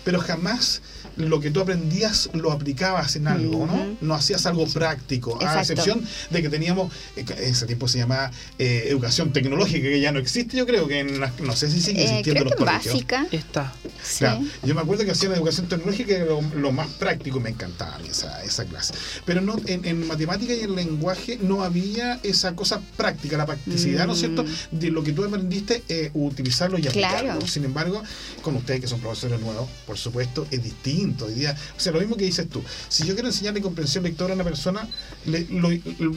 [0.04, 0.82] Pero jamás
[1.28, 3.96] lo que tú aprendías lo aplicabas en algo, ¿no?
[4.00, 7.98] No hacías algo práctico, a excepción de que teníamos, eh, que en ese tiempo se
[7.98, 11.70] llamaba eh, educación tecnológica, que ya no existe, yo creo que en las- no sé
[11.70, 12.94] si sigue Eh, existiendo creo en que los en colegios.
[12.94, 13.26] básica.
[13.30, 13.72] Está.
[14.02, 14.18] Sí.
[14.20, 17.50] Claro, yo me acuerdo que hacían educación tecnológica, que era lo, lo más práctico, me
[17.50, 18.94] encantaba esa, esa clase.
[19.24, 24.06] Pero no en, en matemática y en lenguaje no había esa cosa práctica, la practicidad,
[24.06, 24.78] ¿no es cierto?, Mm.
[24.78, 27.18] de lo que tú aprendiste, eh, utilizarlo y aplicarlo.
[27.32, 27.46] Claro.
[27.46, 28.02] Sin embargo,
[28.42, 30.90] con ustedes que son profesores nuevos, por supuesto, es distinto.
[31.20, 32.62] Hoy día, o sea, lo mismo que dices tú.
[32.88, 34.86] Si yo quiero enseñarle comprensión lectora a una persona,
[35.26, 35.70] le- lo-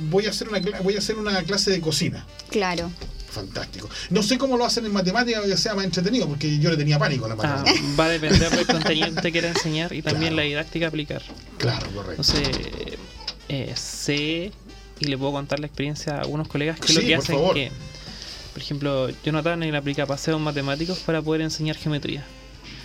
[0.10, 2.26] voy, a hacer una, voy a hacer una clase de cocina.
[2.50, 2.92] Claro.
[3.30, 3.90] Fantástico.
[4.12, 7.00] No sé cómo lo hacen en matemáticas que sea más entretenido, porque yo le tenía
[7.00, 7.82] pánico a la Ah, matemática.
[8.00, 10.36] va a depender del contenido que te quiera enseñar y también Claro.
[10.36, 11.22] la didáctica a aplicar.
[11.58, 12.12] Claro, correcto.
[12.22, 12.50] Entonces,
[13.50, 14.52] eh, sé
[15.00, 17.36] y le puedo contar la experiencia a algunos colegas que Sí, lo que por hacen
[17.36, 17.54] favor.
[17.56, 17.72] que,
[18.54, 22.24] por ejemplo, Jonathan él aplica paseos matemáticos para poder enseñar geometría.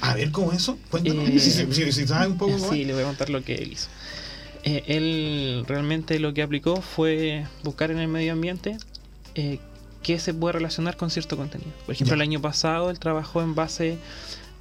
[0.00, 0.78] A ver, ¿cómo es eso?
[0.90, 1.28] Cuéntanos.
[1.28, 1.50] Eh, si,
[1.92, 3.88] si, sabes un poco cómo Sí, le voy a contar lo que él hizo.
[4.64, 8.76] Eh, él realmente lo que aplicó fue buscar en el medio ambiente
[9.34, 9.58] eh,
[10.02, 11.70] qué se puede relacionar con cierto contenido.
[11.86, 13.98] Por ejemplo, el año pasado él trabajó en base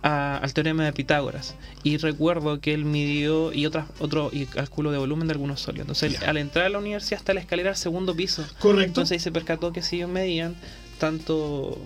[0.04, 4.92] a- al teorema de Pitágoras y recuerdo que él midió y otras otro y cálculo
[4.92, 5.88] de volumen de algunos sólidos.
[6.04, 8.86] Entonces, al entrar a la universidad hasta la escalera al segundo piso, Correcto.
[8.88, 10.56] entonces ahí se percató que si ellos medían
[11.00, 11.78] tanto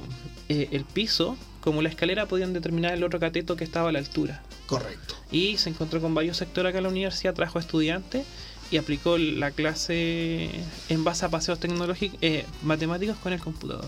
[0.50, 4.00] eh, el piso como la escalera podían determinar el otro cateto que estaba a la
[4.00, 5.16] altura Correcto.
[5.32, 8.26] y se encontró con varios sectores acá en la universidad, trajo estudiantes
[8.72, 10.50] y aplicó la clase
[10.90, 13.86] en base a paseos tecnológicos, eh, matemáticos con el computador.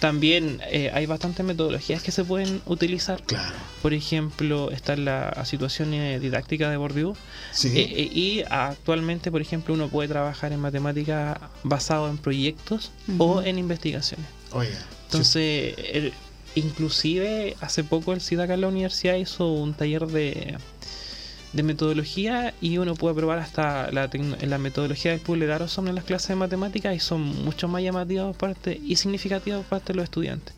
[0.00, 3.20] También eh, hay bastantes metodologías que se pueden utilizar.
[3.24, 3.56] Claro.
[3.82, 7.16] Por ejemplo, está la situación eh, didáctica de Bourdieu.
[7.52, 7.68] Sí.
[7.76, 13.42] Eh, eh, y actualmente, por ejemplo, uno puede trabajar en matemática basado en proyectos o
[13.42, 14.26] en investigaciones.
[14.52, 14.78] Oiga.
[15.06, 16.12] Entonces, el-
[16.54, 20.56] inclusive hace poco el SIDA acá en la universidad hizo un taller de,
[21.52, 24.10] de metodología y uno puede probar hasta la,
[24.42, 28.36] la metodología del puzzle Darosson en las clases de matemáticas y son mucho más llamativas
[28.36, 30.54] parte y significativas por parte de los estudiantes.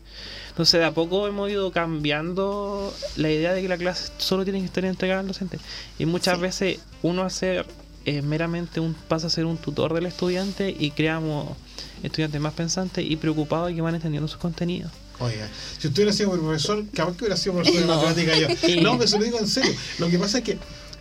[0.49, 4.59] Entonces, de a poco hemos ido cambiando la idea de que la clase solo tiene
[4.59, 5.59] que estar entregada al docente.
[5.97, 6.41] Y muchas Sí.
[6.41, 7.63] veces uno hace
[8.05, 11.55] eh, meramente un, pasa a ser un tutor del estudiante y creamos
[12.03, 14.91] estudiantes más pensantes y preocupados y que van entendiendo sus contenidos.
[15.21, 15.47] Oiga,
[15.79, 17.85] si usted hubiera sido profesor, capaz que hubiera sido profesor de
[18.25, 18.81] matemática yo.
[18.81, 19.73] No, me se lo digo en serio.
[19.99, 20.57] Lo que pasa es que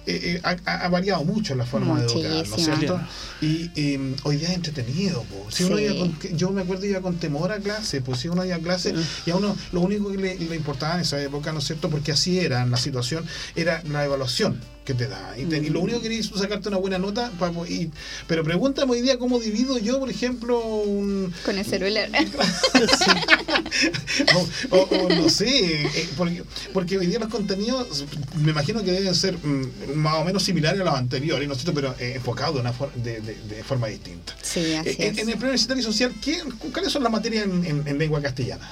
[0.07, 3.01] eh, eh, ha, ha variado mucho la forma de educar, ¿no es cierto?
[3.43, 5.25] Y eh, hoy día es entretenido.
[5.51, 5.85] Si uno Sí.
[5.85, 8.61] iba con- yo me acuerdo iba con temor a clase, pues si uno iba a
[8.61, 8.95] clase
[9.27, 11.91] y a uno lo único que le, le importaba en esa época, ¿no es cierto?
[11.91, 13.25] Porque así era en la situación,
[13.57, 14.59] era la evaluación
[14.91, 15.35] que te da.
[15.39, 17.31] Y, te- y lo único que querías es sacarte una buena nota.
[17.69, 17.91] y-
[18.27, 22.09] pero pregúntame hoy día cómo divido yo, por ejemplo, un, Con el celular.
[24.71, 28.05] o, o- o no sé, eh, porque, porque hoy día los contenidos
[28.43, 31.61] me imagino que deben ser mm, más o menos similares a los anteriores, ¿no es
[31.61, 31.75] cierto?
[31.75, 34.35] Pero eh, enfocados de una for- de, de- de forma distinta.
[34.43, 35.19] Sí, así Eh, En, es.
[35.19, 36.39] en el plan universitario y social, ¿qué,
[36.73, 38.69] ¿cuáles son las materias en, en- en lengua castellana?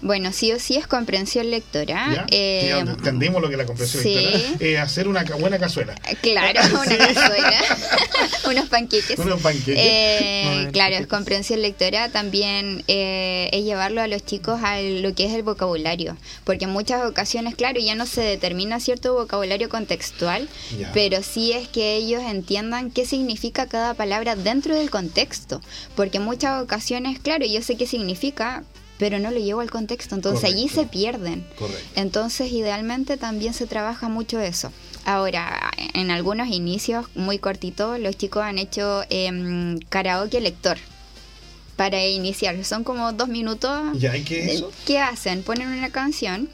[0.00, 2.06] Bueno, sí o sí es comprensión lectora.
[2.14, 2.26] ¿Ya?
[2.30, 4.14] Eh, ya entendemos lo que es la comprensión sí.
[4.14, 4.56] lectora.
[4.60, 5.94] Eh, hacer una ca- buena cazuela.
[6.22, 7.60] Claro, una cazuela,
[8.48, 9.18] unos panqueques.
[9.18, 9.76] Unos panqueques.
[9.78, 15.14] Eh, No, claro, es comprensión lectora también eh, es llevarlo a los chicos a lo
[15.14, 19.68] que es el vocabulario, porque en muchas ocasiones, claro, ya no se determina cierto vocabulario
[19.68, 20.90] contextual, Ya.
[20.92, 25.60] pero sí es que ellos entiendan qué significa cada palabra dentro del contexto,
[25.96, 28.62] porque en muchas ocasiones, claro, yo sé qué significa,
[28.98, 31.46] pero no lo llevo al contexto, entonces allí se pierden.
[31.58, 31.82] Correcto.
[31.94, 34.72] Entonces, idealmente también se trabaja mucho eso.
[35.04, 40.76] Ahora, en algunos inicios muy cortitos, los chicos han hecho em, karaoke lector
[41.76, 42.62] para iniciar.
[42.64, 43.80] Son como dos minutos.
[43.94, 44.16] ¿Ya?
[44.16, 44.72] ¿Y qué es eso?
[44.84, 45.42] ¿Qué hacen?
[45.42, 46.50] Ponen una canción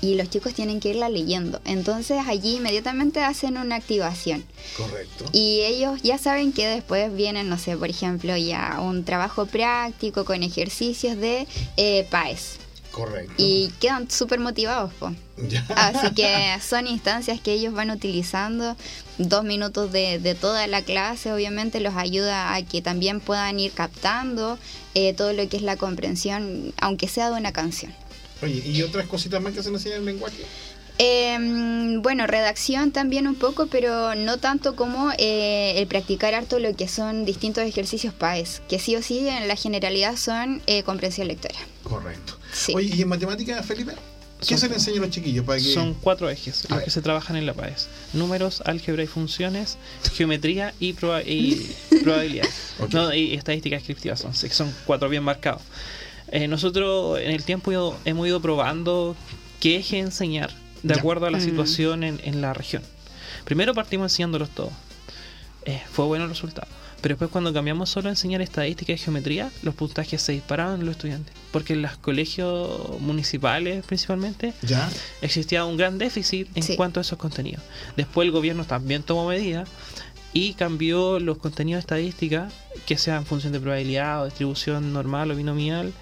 [0.00, 1.60] y los chicos tienen que irla leyendo.
[1.64, 4.44] Entonces allí inmediatamente hacen una activación.
[4.76, 5.24] Correcto.
[5.32, 10.24] Y ellos ya saben que después vienen, no sé, por ejemplo, ya un trabajo práctico
[10.24, 12.58] con ejercicios de eh, PAES.
[12.90, 13.34] Correcto.
[13.36, 15.14] Y quedan súper motivados, po.
[15.76, 18.76] Así que son instancias que ellos van utilizando.
[19.18, 23.72] Dos minutos de, de toda la clase, obviamente, los ayuda a que también puedan ir
[23.72, 24.58] captando
[24.94, 27.94] eh, todo lo que es la comprensión, aunque sea de una canción.
[28.42, 30.44] Oye, ¿y otras cositas más que se enseñan en lenguaje?
[31.00, 36.74] Eh, bueno, redacción también un poco, pero no tanto como eh, el practicar harto lo
[36.74, 41.28] que son distintos ejercicios PAES, que sí o sí en la generalidad son eh, comprensión
[41.28, 41.54] lectora.
[41.84, 42.36] Correcto.
[42.52, 42.72] Sí.
[42.74, 43.92] Oye, ¿y en matemáticas, Felipe?
[44.40, 45.72] ¿Qué Son- se le enseña a los chiquillos para que...
[45.72, 46.84] Son cuatro ejes A los ver.
[46.84, 47.88] que se trabajan en la PAES.
[48.12, 49.78] Números, álgebra y funciones,
[50.14, 52.54] geometría y, proba- y probabilidades.
[52.80, 52.92] Ok.
[52.92, 55.62] No, y estadísticas descriptivas son, son cuatro bien marcados.
[56.30, 59.16] Eh, nosotros en el tiempo ido- hemos ido probando
[59.60, 60.50] qué eje enseñar
[60.82, 61.00] de Ya.
[61.00, 61.42] acuerdo a la Mm.
[61.42, 62.82] situación en, en la región.
[63.44, 64.72] Primero partimos enseñándolos todos.
[65.64, 66.68] Eh, fue bueno el resultado.
[67.00, 70.86] Pero después cuando cambiamos solo a enseñar estadística y geometría, los puntajes se disparaban en
[70.86, 71.32] los estudiantes.
[71.52, 74.88] Porque en los colegios municipales principalmente ¿Ya?
[75.22, 76.74] existía un gran déficit en Sí.
[76.76, 77.62] cuanto a esos contenidos.
[77.96, 79.68] Después el gobierno también tomó medidas
[80.32, 82.48] y cambió los contenidos de estadística
[82.86, 85.92] que sean en función de probabilidad o distribución normal o binomial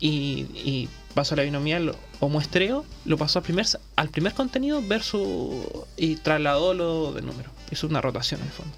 [0.00, 3.66] y, y pasó a la binomial o muestreo, lo pasó al primer,
[3.96, 5.64] al primer contenido versus
[5.96, 7.50] y trasladó lo del número.
[7.70, 8.74] Hizo una rotación en el fondo.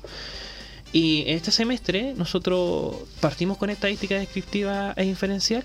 [0.92, 5.64] Y este semestre nosotros partimos con estadística descriptiva e inferencial.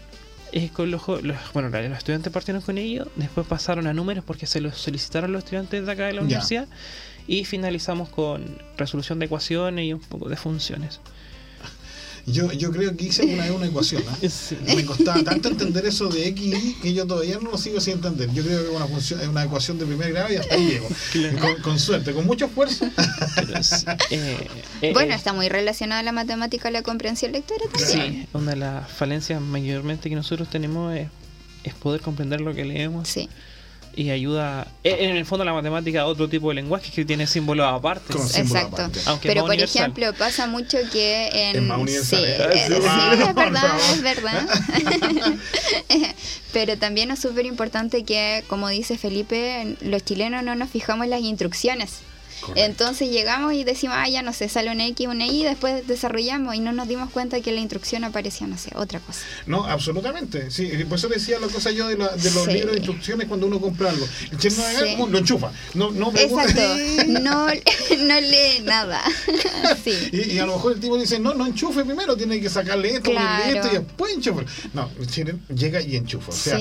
[0.52, 1.06] eh, con los,
[1.54, 5.44] bueno, los estudiantes partieron con ello, después pasaron a números porque se los solicitaron los
[5.44, 6.68] estudiantes de acá de la universidad
[7.32, 11.00] y finalizamos con resolución de ecuaciones y un poco de funciones.
[12.26, 14.04] Yo, yo creo que hice una vez una ecuación.
[14.08, 14.18] ¿ah?
[14.30, 14.58] Sí.
[14.76, 17.80] Me costaba tanto entender eso de X y Y que yo todavía no lo sigo
[17.80, 18.32] sin entender.
[18.34, 20.68] Yo creo que es una, función, es una ecuación de primer grado y hasta ahí
[20.68, 21.40] llego.
[21.40, 22.86] Con, con suerte, con mucho esfuerzo.
[23.60, 24.48] Es- eh,
[24.82, 28.12] eh, Bueno, eh, está muy relacionada la matemática a la comprensión lectora también.
[28.24, 31.08] Sí, una de las falencias mayormente que nosotros tenemos es,
[31.64, 33.30] es poder comprender lo que leemos Sí.
[34.02, 34.66] Y ayuda.
[34.86, 38.14] eh, En el fondo, la matemática, otro tipo de lenguaje que tiene símbolos aparte.
[38.14, 38.76] Símbolo Exacto.
[38.78, 39.00] aparte.
[39.08, 39.82] Aunque Pero por universal.
[39.82, 41.56] ejemplo, pasa mucho que en...
[41.58, 42.38] Es más universal, Sí, ¿eh?
[42.54, 44.48] eh, Sí, sí, es verdad, es verdad.
[46.54, 51.10] Pero también es súper importante que, como dice Felipe, los chilenos no nos fijamos en
[51.12, 52.00] las instrucciones.
[52.42, 52.62] Correcto.
[52.64, 55.86] Entonces llegamos y decimos, ah, ya no sé, sale un X, un Y, y después
[55.88, 59.22] desarrollamos y no nos dimos cuenta que la instrucción aparecía, no sé, otra cosa.
[59.46, 60.52] No, absolutamente.
[60.52, 62.52] Sí, por eso decía la cosa yo de, la- de los Sí.
[62.54, 64.08] libros de instrucciones cuando uno compra algo.
[64.32, 64.96] El chef no haga, Sí.
[64.98, 65.52] lo enchufa.
[65.74, 66.12] No, no.
[66.16, 66.62] Exacto,
[67.08, 67.48] no,
[68.00, 69.02] no lee nada.
[69.84, 69.94] Sí.
[70.12, 72.96] Y, y a lo mejor el tipo dice, no, no enchufe primero, tiene que sacarle
[72.96, 73.56] esto, Claro.
[73.56, 74.42] esto y después enchufa.
[74.74, 76.30] No, el chile llega y enchufa.
[76.30, 76.60] O sea,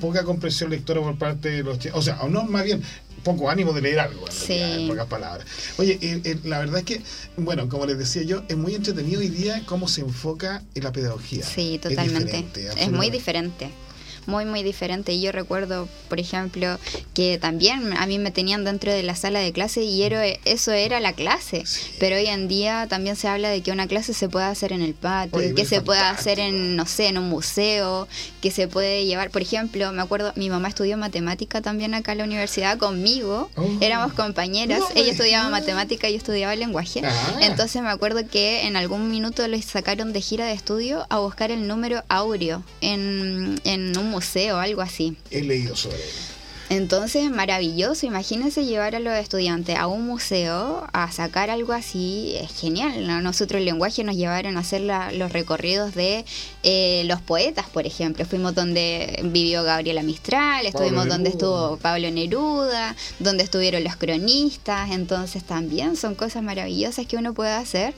[0.00, 1.98] poca comprensión lectora por parte de los chilenos.
[1.98, 2.82] O sea, no, más bien,
[3.22, 4.48] poco ánimo de leer algo, en, Sí.
[4.48, 5.46] realidad, en pocas palabras.
[5.78, 7.02] Oye, eh, eh, la verdad es que,
[7.36, 10.92] bueno, como les decía yo, es muy entretenido hoy día cómo se enfoca en la
[10.92, 11.44] pedagogía.
[11.44, 12.44] Sí, totalmente.
[12.76, 13.70] Es, muy diferente.
[14.26, 15.12] Muy, muy diferente.
[15.12, 16.78] Y yo recuerdo, por ejemplo,
[17.14, 20.72] que también a mí me tenían dentro de la sala de clase y era- eso
[20.72, 21.64] era la clase.
[21.66, 21.80] Sí.
[21.98, 24.82] Pero hoy en día también se habla de que una clase se puede hacer en
[24.82, 26.30] el patio, Oye, que se puede fantástico.
[26.32, 28.08] hacer en, no sé, en un museo,
[28.40, 29.30] que se puede llevar.
[29.30, 33.50] Por ejemplo, me acuerdo, mi mamá estudió matemática también acá en la universidad conmigo.
[33.56, 33.68] Oh.
[33.80, 34.80] Éramos compañeras.
[34.80, 37.00] No Ella estudiaba matemática y yo estudiaba lenguaje.
[37.04, 37.38] Ah.
[37.40, 41.50] Entonces me acuerdo que en algún minuto les sacaron de gira de estudio a buscar
[41.50, 45.16] el número áureo en, en un museo algo así.
[45.30, 46.10] He leído sobre él.
[46.70, 48.06] Entonces, maravilloso.
[48.06, 52.34] Imagínense llevar a los estudiantes a un museo a sacar algo así.
[52.40, 53.08] Es genial.
[53.08, 53.20] ¿no?
[53.20, 56.24] Nosotros el lenguaje nos llevaron a hacer la- los recorridos de
[56.62, 58.24] eh, los poetas, por ejemplo.
[58.24, 61.48] Fuimos donde vivió Gabriela Mistral, estuvimos Pablo donde Neruda.
[61.64, 64.92] estuvo Pablo Neruda, donde estuvieron los cronistas.
[64.92, 67.94] Entonces, también son cosas maravillosas que uno puede hacer.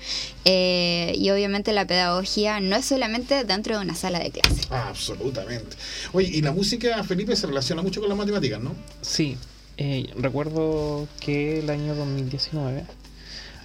[0.46, 4.62] Eh, y obviamente la pedagogía no es solamente dentro de una sala de clase.
[4.70, 5.76] Ah, absolutamente.
[6.14, 8.61] Oye, y la música, Felipe, se relaciona mucho con las matemáticas, ¿no?
[9.00, 9.36] Sí,
[9.76, 12.84] eh, recuerdo que el año 2019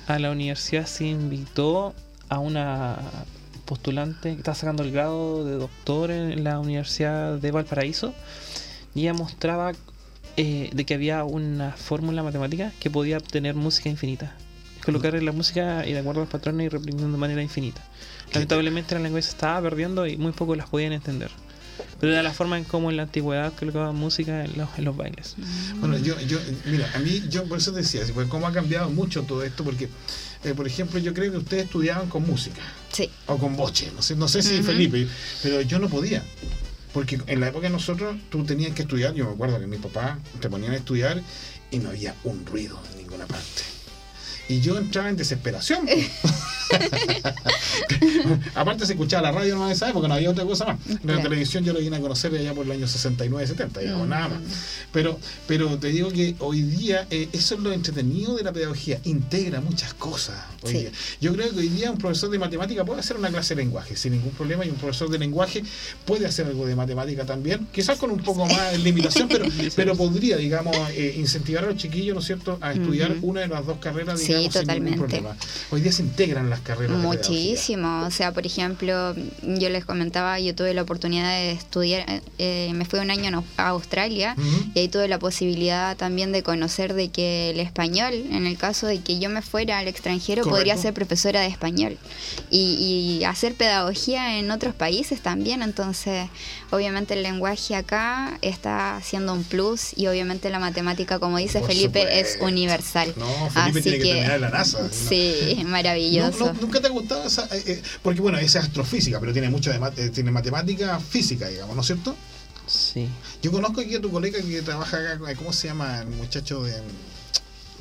[0.07, 1.93] a la universidad se invitó
[2.29, 2.97] a una
[3.65, 8.13] postulante que está sacando el grado de doctor en la Universidad de Valparaíso
[8.95, 9.73] y ella mostraba
[10.37, 14.35] eh, de que había una fórmula matemática que podía obtener música infinita.
[14.85, 17.83] Colocar la música y de acuerdo a los patrones y repitiendo de manera infinita.
[18.33, 21.29] Lamentablemente la lengua se estaba perdiendo y muy pocos las podían entender.
[21.99, 24.95] Pero era la forma en cómo en la antigüedad colocaban música en los, en los
[24.95, 25.35] bailes.
[25.79, 29.23] Bueno, yo, yo, mira, a mí, yo por eso decía, pues, cómo ha cambiado mucho
[29.23, 29.89] todo esto, porque,
[30.43, 32.61] eh, por ejemplo, yo creo que ustedes estudiaban con música
[32.91, 33.09] Sí.
[33.25, 34.61] o con boche, no sé, no sé si.
[34.61, 35.07] Felipe,
[35.43, 36.23] pero yo no podía.
[36.93, 39.77] Porque en la época de nosotros tú tenías que estudiar, yo me acuerdo que mi
[39.77, 41.21] papá te ponían a estudiar
[41.69, 43.63] y no había un ruido en ninguna parte.
[44.49, 45.87] Y yo entraba en desesperación.
[48.55, 50.77] Aparte se escuchaba la radio nomás en esa época, no había otra cosa más.
[50.87, 51.21] La Claro.
[51.23, 54.09] televisión yo lo vine a conocer allá por el año 69, 70, digamos, Mm.
[54.09, 54.39] nada más.
[54.91, 58.99] Pero, pero te digo que hoy día eh, eso es lo entretenido de la pedagogía,
[59.03, 60.35] integra muchas cosas.
[60.63, 60.77] Hoy Sí.
[60.79, 60.91] día.
[61.21, 63.95] Yo creo que hoy día un profesor de matemática puede hacer una clase de lenguaje
[63.95, 65.63] sin ningún problema y un profesor de lenguaje
[66.05, 69.45] puede hacer algo de matemática también, quizás con un poco más de limitación, pero,
[69.75, 73.47] pero podría, digamos, eh, incentivar a los chiquillos, ¿no es cierto?, a estudiar una de
[73.47, 74.99] las dos carreras, Sí, digamos, sin totalmente.
[74.99, 75.35] problema.
[75.71, 76.97] Hoy día se integran las carreras.
[76.97, 77.07] de.
[77.07, 82.71] Muchísimo, o sea, por ejemplo, yo les comentaba, yo tuve la oportunidad de estudiar, eh,
[82.73, 84.35] me fui un año a Australia
[84.73, 88.87] y ahí tuve la posibilidad también de conocer de que el español, en el caso
[88.87, 90.57] de que yo me fuera al extranjero, Correcto.
[90.57, 91.97] podría ser profesora de español
[92.49, 96.27] y, y hacer pedagogía en otros países también, entonces
[96.71, 101.69] obviamente el lenguaje acá está siendo un plus y obviamente la matemática, como dice Por
[101.69, 103.13] Felipe, es universal.
[103.17, 103.25] No,
[103.55, 104.81] Así tiene que, en la NASA.
[104.81, 104.89] ¿no?
[104.91, 106.45] Sí, maravilloso.
[106.47, 107.45] No, no, ¿Nunca te ha gustado esa?
[107.55, 110.99] eh, eh, porque bueno, esa es astrofísica, pero tiene mucho de mat- eh, tiene matemática
[110.99, 112.15] física, digamos, ¿no es cierto?
[112.67, 113.07] Sí.
[113.41, 116.73] Yo conozco aquí a tu colega que trabaja acá, ¿cómo se llama el muchacho de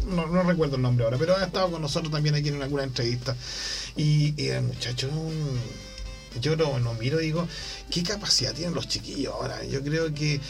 [0.08, 2.84] no, no recuerdo el nombre ahora, pero ha estado con nosotros también aquí en alguna
[2.84, 3.34] entrevista.
[3.96, 5.58] Y, y el muchacho, un-
[6.40, 7.46] yo lo, lo miro y digo,
[7.90, 9.64] ¿qué capacidad tienen los chiquillos ahora?
[9.64, 10.40] Yo creo que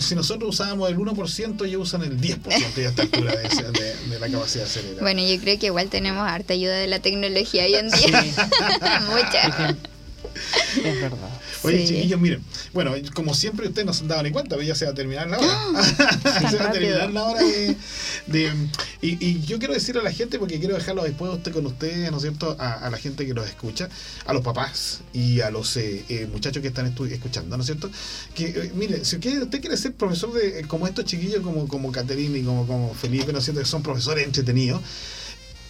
[0.00, 2.40] si nosotros usábamos el 1%, ellos usan el 10%
[2.76, 5.00] ya a esta altura de, ese- de- de la capacidad cerebral.
[5.00, 8.24] Bueno, yo creo que igual tenemos harta ayuda de la tecnología hoy en día.
[9.10, 9.76] Mucha.
[10.84, 11.28] Es verdad.
[11.64, 11.94] Oye, Sí.
[11.94, 14.84] chiquillos, miren, bueno, como siempre ustedes no se han dado ni cuenta, pero ya se
[14.86, 15.82] va a terminar la hora.
[16.50, 17.76] se va a terminar la hora de...
[18.26, 18.52] de-
[19.00, 21.66] y, y yo quiero decirle a la gente, porque quiero dejarlo después de usted con
[21.66, 23.88] ustedes, ¿no es cierto?, a, a la gente que los escucha,
[24.26, 27.90] a los papás y a los eh, eh, muchachos que están escuchando, ¿no es cierto?
[28.34, 31.66] Que, eh, mire, si usted, usted quiere ser profesor de eh, como estos chiquillos, como,
[31.68, 34.80] como Caterina y como, como Felipe, ¿no es cierto?, que son profesores entretenidos,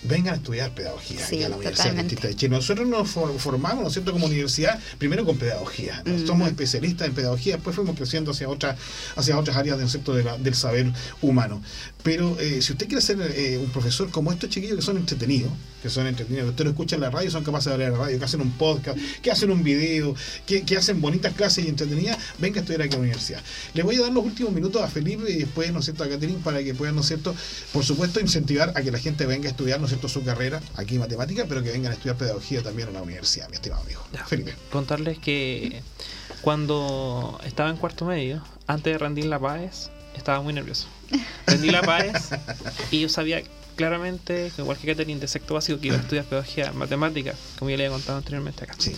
[0.05, 1.88] vengan a estudiar pedagogía Sí, aquí a la Universidad.
[1.92, 2.57] Adventista de Chile.
[2.57, 6.03] Nosotros nos for- formamos, ¿no es cierto?, como universidad, primero con pedagogía.
[6.26, 8.76] Somos especialistas en pedagogía, después fuimos creciendo hacia, otra,
[9.16, 11.62] hacia otras áreas ¿no es cierto?, de la- del saber humano.
[12.03, 15.53] Pero eh, si usted quiere ser eh, un profesor como estos chiquillos que son entretenidos,
[15.82, 17.94] que son entretenidos, que usted lo escucha en la radio, son capaces de hablar en
[17.94, 20.14] la radio, que hacen un podcast, que hacen un video,
[20.46, 23.40] que, que hacen bonitas clases y entretenidas, venga a estudiar aquí a la universidad.
[23.74, 26.09] Le voy a dar los últimos minutos a Felipe y después, ¿no es cierto?, a
[26.09, 27.34] Catherine para que puedan, ¿no es cierto?,
[27.72, 30.61] por supuesto, incentivar a que la gente venga a estudiar, ¿no es cierto?, su carrera
[30.76, 33.82] aquí en matemática, pero que vengan a estudiar pedagogía también en la universidad, mi estimado
[33.82, 34.03] amigo.
[34.12, 34.24] Ya.
[34.24, 34.55] Felipe.
[34.70, 35.82] Contarles que
[36.43, 40.88] cuando estaba en cuarto medio, antes de rendir la PAES, estaba muy nervioso.
[41.47, 42.30] Rendí la PAES
[42.90, 43.43] y yo sabía
[43.76, 47.76] claramente, igual que Catherine de sexto básico, que iba a estudiar pedagogía matemática, como ya
[47.76, 48.74] le había contado anteriormente acá.
[48.78, 48.95] Sí.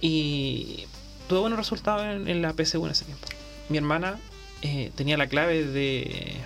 [0.00, 0.86] Y
[1.28, 3.26] tuve buenos resultados en, en la PSU en ese tiempo.
[3.68, 4.18] Mi hermana
[4.62, 6.36] eh, tenía la clave de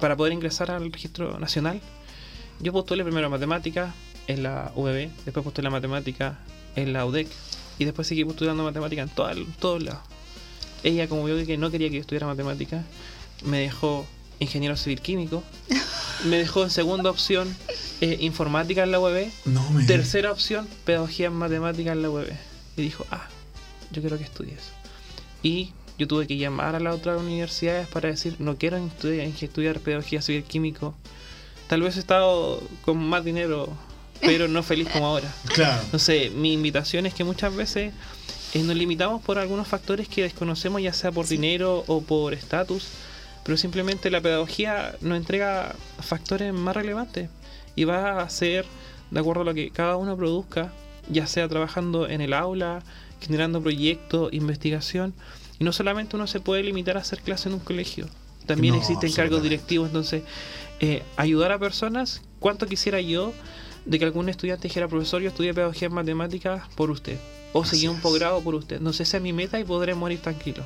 [0.00, 1.80] para poder ingresar al registro nacional.
[2.60, 3.94] Yo postulé primero matemática
[4.26, 6.38] en la UBB, después postulé matemática
[6.74, 7.28] en la UDEC
[7.78, 10.00] y después seguí postulando matemática en todo- todos lados.
[10.82, 12.84] Ella, como vio que no quería que yo estudiara matemática,
[13.44, 14.06] me dejó
[14.38, 15.42] ingeniero civil químico,
[16.24, 17.54] me dejó en segunda opción
[18.00, 19.84] eh, informática en la UBB No me.
[19.84, 22.32] Tercera opción, pedagogía en matemática en la UEB.
[22.76, 23.26] Y dijo, ah,
[23.90, 24.70] yo quiero que estudies.
[25.42, 29.80] Y yo tuve que llamar a las otras universidades para decir, no quiero estudiar, estudiar
[29.80, 30.94] pedagogía civil químico.
[31.68, 33.68] Tal vez he estado con más dinero,
[34.20, 35.32] pero no feliz como ahora.
[35.54, 35.82] Claro.
[35.84, 37.92] Entonces, mi invitación es que muchas veces
[38.54, 42.88] eh, nos limitamos por algunos factores que desconocemos, ya sea por dinero o por estatus,
[43.44, 47.28] pero simplemente la pedagogía nos entrega factores más relevantes
[47.74, 48.64] y va a ser
[49.10, 50.72] de acuerdo a lo que cada uno produzca,
[51.08, 52.82] ya sea trabajando en el aula,
[53.20, 55.14] generando proyectos, investigación,
[55.58, 58.08] y no solamente uno se puede limitar a hacer clase en un colegio,
[58.46, 60.22] también No, existen cargos directivos, entonces
[60.80, 63.32] eh, ayudar a personas, ¿cuánto quisiera yo
[63.84, 67.18] de que algún estudiante dijera, profesor, yo estudié pedagogía en matemáticas por usted?
[67.52, 68.80] O Así seguí un posgrado por usted.
[68.80, 70.64] No sé si es mi meta y podré morir tranquilo.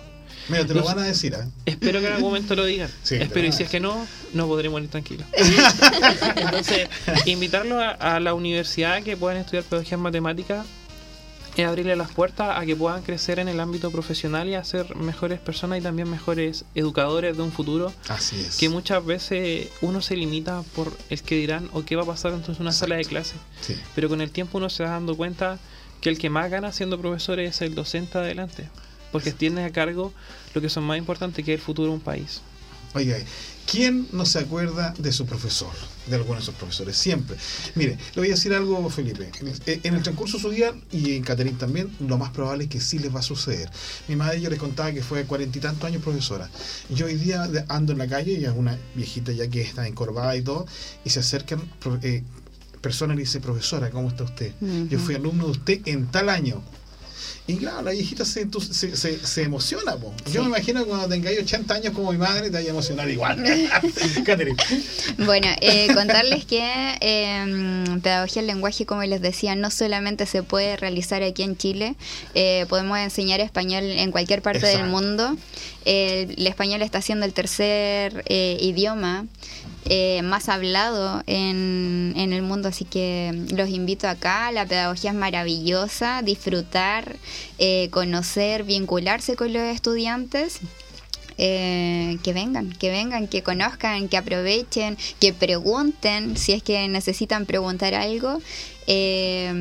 [0.48, 1.46] Mira, te lo van a decir, ¿eh?
[1.66, 2.90] Espero que en algún momento lo digan.
[3.02, 5.24] Sí, Espero, y si es que no, no podré morir tranquilo.
[6.36, 6.88] Entonces,
[7.26, 10.66] invitarlos a, a la universidad que puedan estudiar pedagogía en matemáticas
[11.56, 14.96] es abrirle las puertas a que puedan crecer en el ámbito profesional y a ser
[14.96, 18.56] mejores personas y también mejores educadores de un futuro Así es.
[18.56, 22.32] que muchas veces uno se limita por el que dirán o qué va a pasar
[22.32, 23.34] dentro de una sala de clase.
[23.60, 23.76] Sí.
[23.94, 25.58] Pero con el tiempo uno se va dando cuenta
[26.00, 28.68] que el que más gana siendo profesor es el docente adelante.
[29.12, 30.12] Porque tiene a cargo
[30.54, 32.42] lo que son más importante que es el futuro de un país.
[32.92, 33.16] Oiga,
[33.70, 35.70] ¿quién no se acuerda de su profesor?
[36.06, 37.36] De alguno de sus profesores, siempre.
[37.76, 39.30] Mire, le voy a decir algo, Felipe.
[39.66, 42.80] En el transcurso de su día, y en Caterín también, lo más probable es que
[42.80, 43.70] sí les va a suceder.
[44.08, 46.50] Mi madre, yo les contaba que fue cuarenta y tantos años profesora.
[46.88, 50.34] Yo hoy día ando en la calle, y es una viejita ya que está encorvada
[50.36, 50.66] y todo,
[51.04, 51.62] y se acercan
[52.02, 52.24] eh,
[52.80, 54.52] personas y le dice, profesora, ¿cómo está usted?
[54.60, 55.06] Yo Ujú.
[55.06, 56.60] fui alumno de usted en tal año.
[57.46, 59.96] Y claro, la viejita se, se, se, se emociona.
[59.96, 60.12] po.
[60.32, 63.08] Yo me imagino que cuando tengáis 80 años como mi madre, te vaya a emocionar
[63.10, 63.42] igual.
[65.18, 66.60] Bueno, eh, contarles que
[67.00, 71.94] eh, pedagogía del lenguaje, como les decía, no solamente se puede realizar aquí en Chile,
[72.34, 75.36] eh, podemos enseñar español en cualquier parte del mundo.
[75.84, 79.26] El, el español está siendo el tercer eh, idioma
[79.86, 84.52] eh, más hablado en, en el mundo, así que los invito acá.
[84.52, 87.16] La pedagogía es maravillosa, disfrutar,
[87.58, 90.60] eh, conocer, vincularse con los estudiantes.
[91.42, 97.46] Eh, que vengan, que vengan, que conozcan, que aprovechen, que pregunten si es que necesitan
[97.46, 98.42] preguntar algo
[98.92, 99.52] Eh,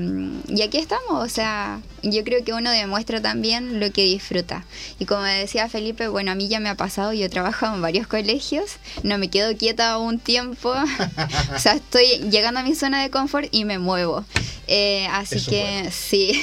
[0.48, 4.66] y aquí estamos, o sea, yo creo que uno demuestra también lo que disfruta.
[4.98, 8.08] Y como decía Felipe, bueno, a mí ya me ha pasado, yo trabajo en varios
[8.08, 10.74] colegios, no me quedo quieta un tiempo,
[11.56, 14.26] o sea, estoy llegando a mi zona de confort y me muevo.
[14.72, 16.40] Eh, así que sí,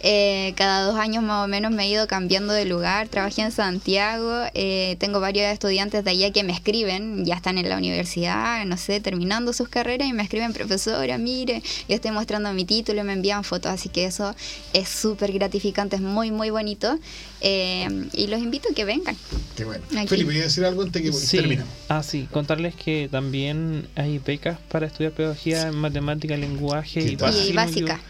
[0.00, 3.08] eh, cada dos años más o menos me he ido cambiando de lugar.
[3.08, 7.68] Trabajé en Santiago, eh, tengo varios estudiantes de allá que me escriben, ya están en
[7.68, 12.52] la universidad, no sé, terminando sus carreras y me escriben, profesora, mire, le estoy mostrando
[12.52, 14.34] mi título, me envían fotos, así que eso
[14.72, 16.98] es súper gratificante, es muy, muy bonito.
[17.40, 19.16] y los invito a que vengan.
[19.56, 19.84] Qué bueno.
[20.08, 21.58] Felipe, ¿voy a decir algo antes que sí.
[21.88, 27.52] Ah, sí, contarles que también hay becas para estudiar pedagogía en matemática, lenguaje y, y
[27.52, 28.00] básica.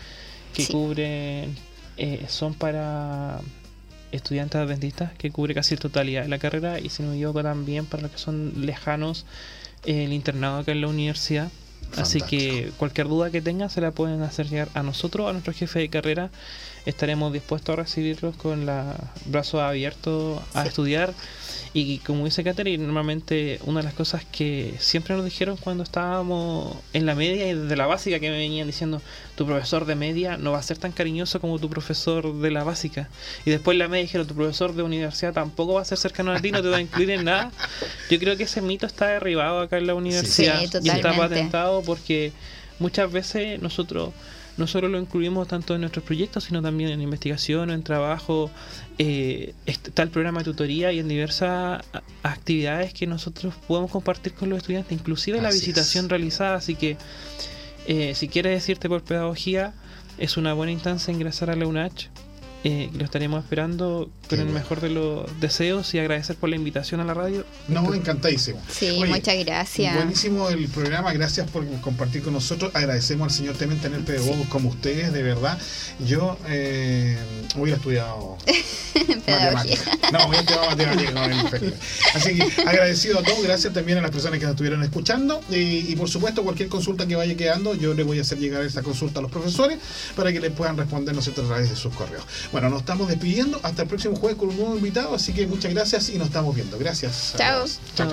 [0.54, 1.48] Que cubre,
[1.98, 3.40] eh, son para
[4.12, 7.42] estudiantes adventistas, que cubre casi la totalidad de la carrera, y si no me equivoco
[7.42, 9.26] también para los que son lejanos,
[9.84, 11.50] el internado acá en la universidad.
[11.96, 15.52] Así que cualquier duda que tengan se la pueden hacer llegar a nosotros, a nuestro
[15.52, 16.30] jefe de carrera.
[16.86, 18.86] Estaremos dispuestos a recibirlos con los
[19.26, 21.12] brazos abiertos a estudiar
[21.78, 26.74] y como dice Katherine, normalmente una de las cosas que siempre nos dijeron cuando estábamos
[26.94, 29.02] en la media y desde la básica que me venían diciendo,
[29.34, 32.64] tu profesor de media no va a ser tan cariñoso como tu profesor de la
[32.64, 33.10] básica.
[33.44, 36.40] Y después la media dijeron, tu profesor de universidad tampoco va a ser cercano a
[36.40, 37.52] ti, no te va a incluir en nada.
[38.08, 42.32] Yo creo que ese mito está derribado acá en la universidad y está patentado porque
[42.78, 44.14] muchas veces nosotros
[44.56, 48.50] no solo lo incluimos tanto en nuestros proyectos, sino también en investigación, en trabajo.
[48.98, 51.84] Eh, está el programa de tutoría y en diversas
[52.22, 56.56] actividades que nosotros podemos compartir con los estudiantes, inclusive la visitación realizada.
[56.56, 56.96] Así que
[57.86, 59.74] eh, si quieres decirte por pedagogía,
[60.18, 62.08] es una buena instancia ingresar a la UNACH
[62.68, 67.00] eh, lo estaremos esperando con el mejor de los deseos y agradecer por la invitación
[67.00, 67.44] a la radio.
[67.68, 68.60] No, encantadísimo.
[68.68, 69.94] Sí, muchas gracias.
[69.94, 72.72] Buenísimo el programa, gracias por compartir con nosotros.
[72.74, 75.56] Agradecemos al señor Temen tener pedagogos como ustedes, de verdad.
[76.08, 77.16] Yo eh,
[77.54, 78.36] hubiera estudiado
[79.28, 79.86] matemáticas.
[80.12, 81.62] No, hubiera estudiado matemáticas
[82.14, 85.94] Así que agradecido a todos, gracias también a las personas que nos estuvieron escuchando y,
[85.94, 89.20] por supuesto cualquier consulta que vaya quedando, yo le voy a hacer llegar esa consulta
[89.20, 89.78] a los profesores
[90.16, 92.24] para que les puedan responder a través de sus correos.
[92.56, 93.60] Bueno, nos estamos despidiendo.
[93.64, 95.14] Hasta el próximo jueves con un nuevo invitado.
[95.14, 96.78] Así que muchas gracias y nos estamos viendo.
[96.78, 97.34] Gracias.
[97.36, 97.66] Chao.
[97.94, 98.08] Chao.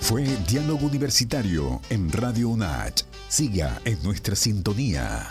[0.00, 3.02] Fue Diálogo Universitario en Radio UNACH.
[3.28, 5.28] Siga en nuestra sintonía.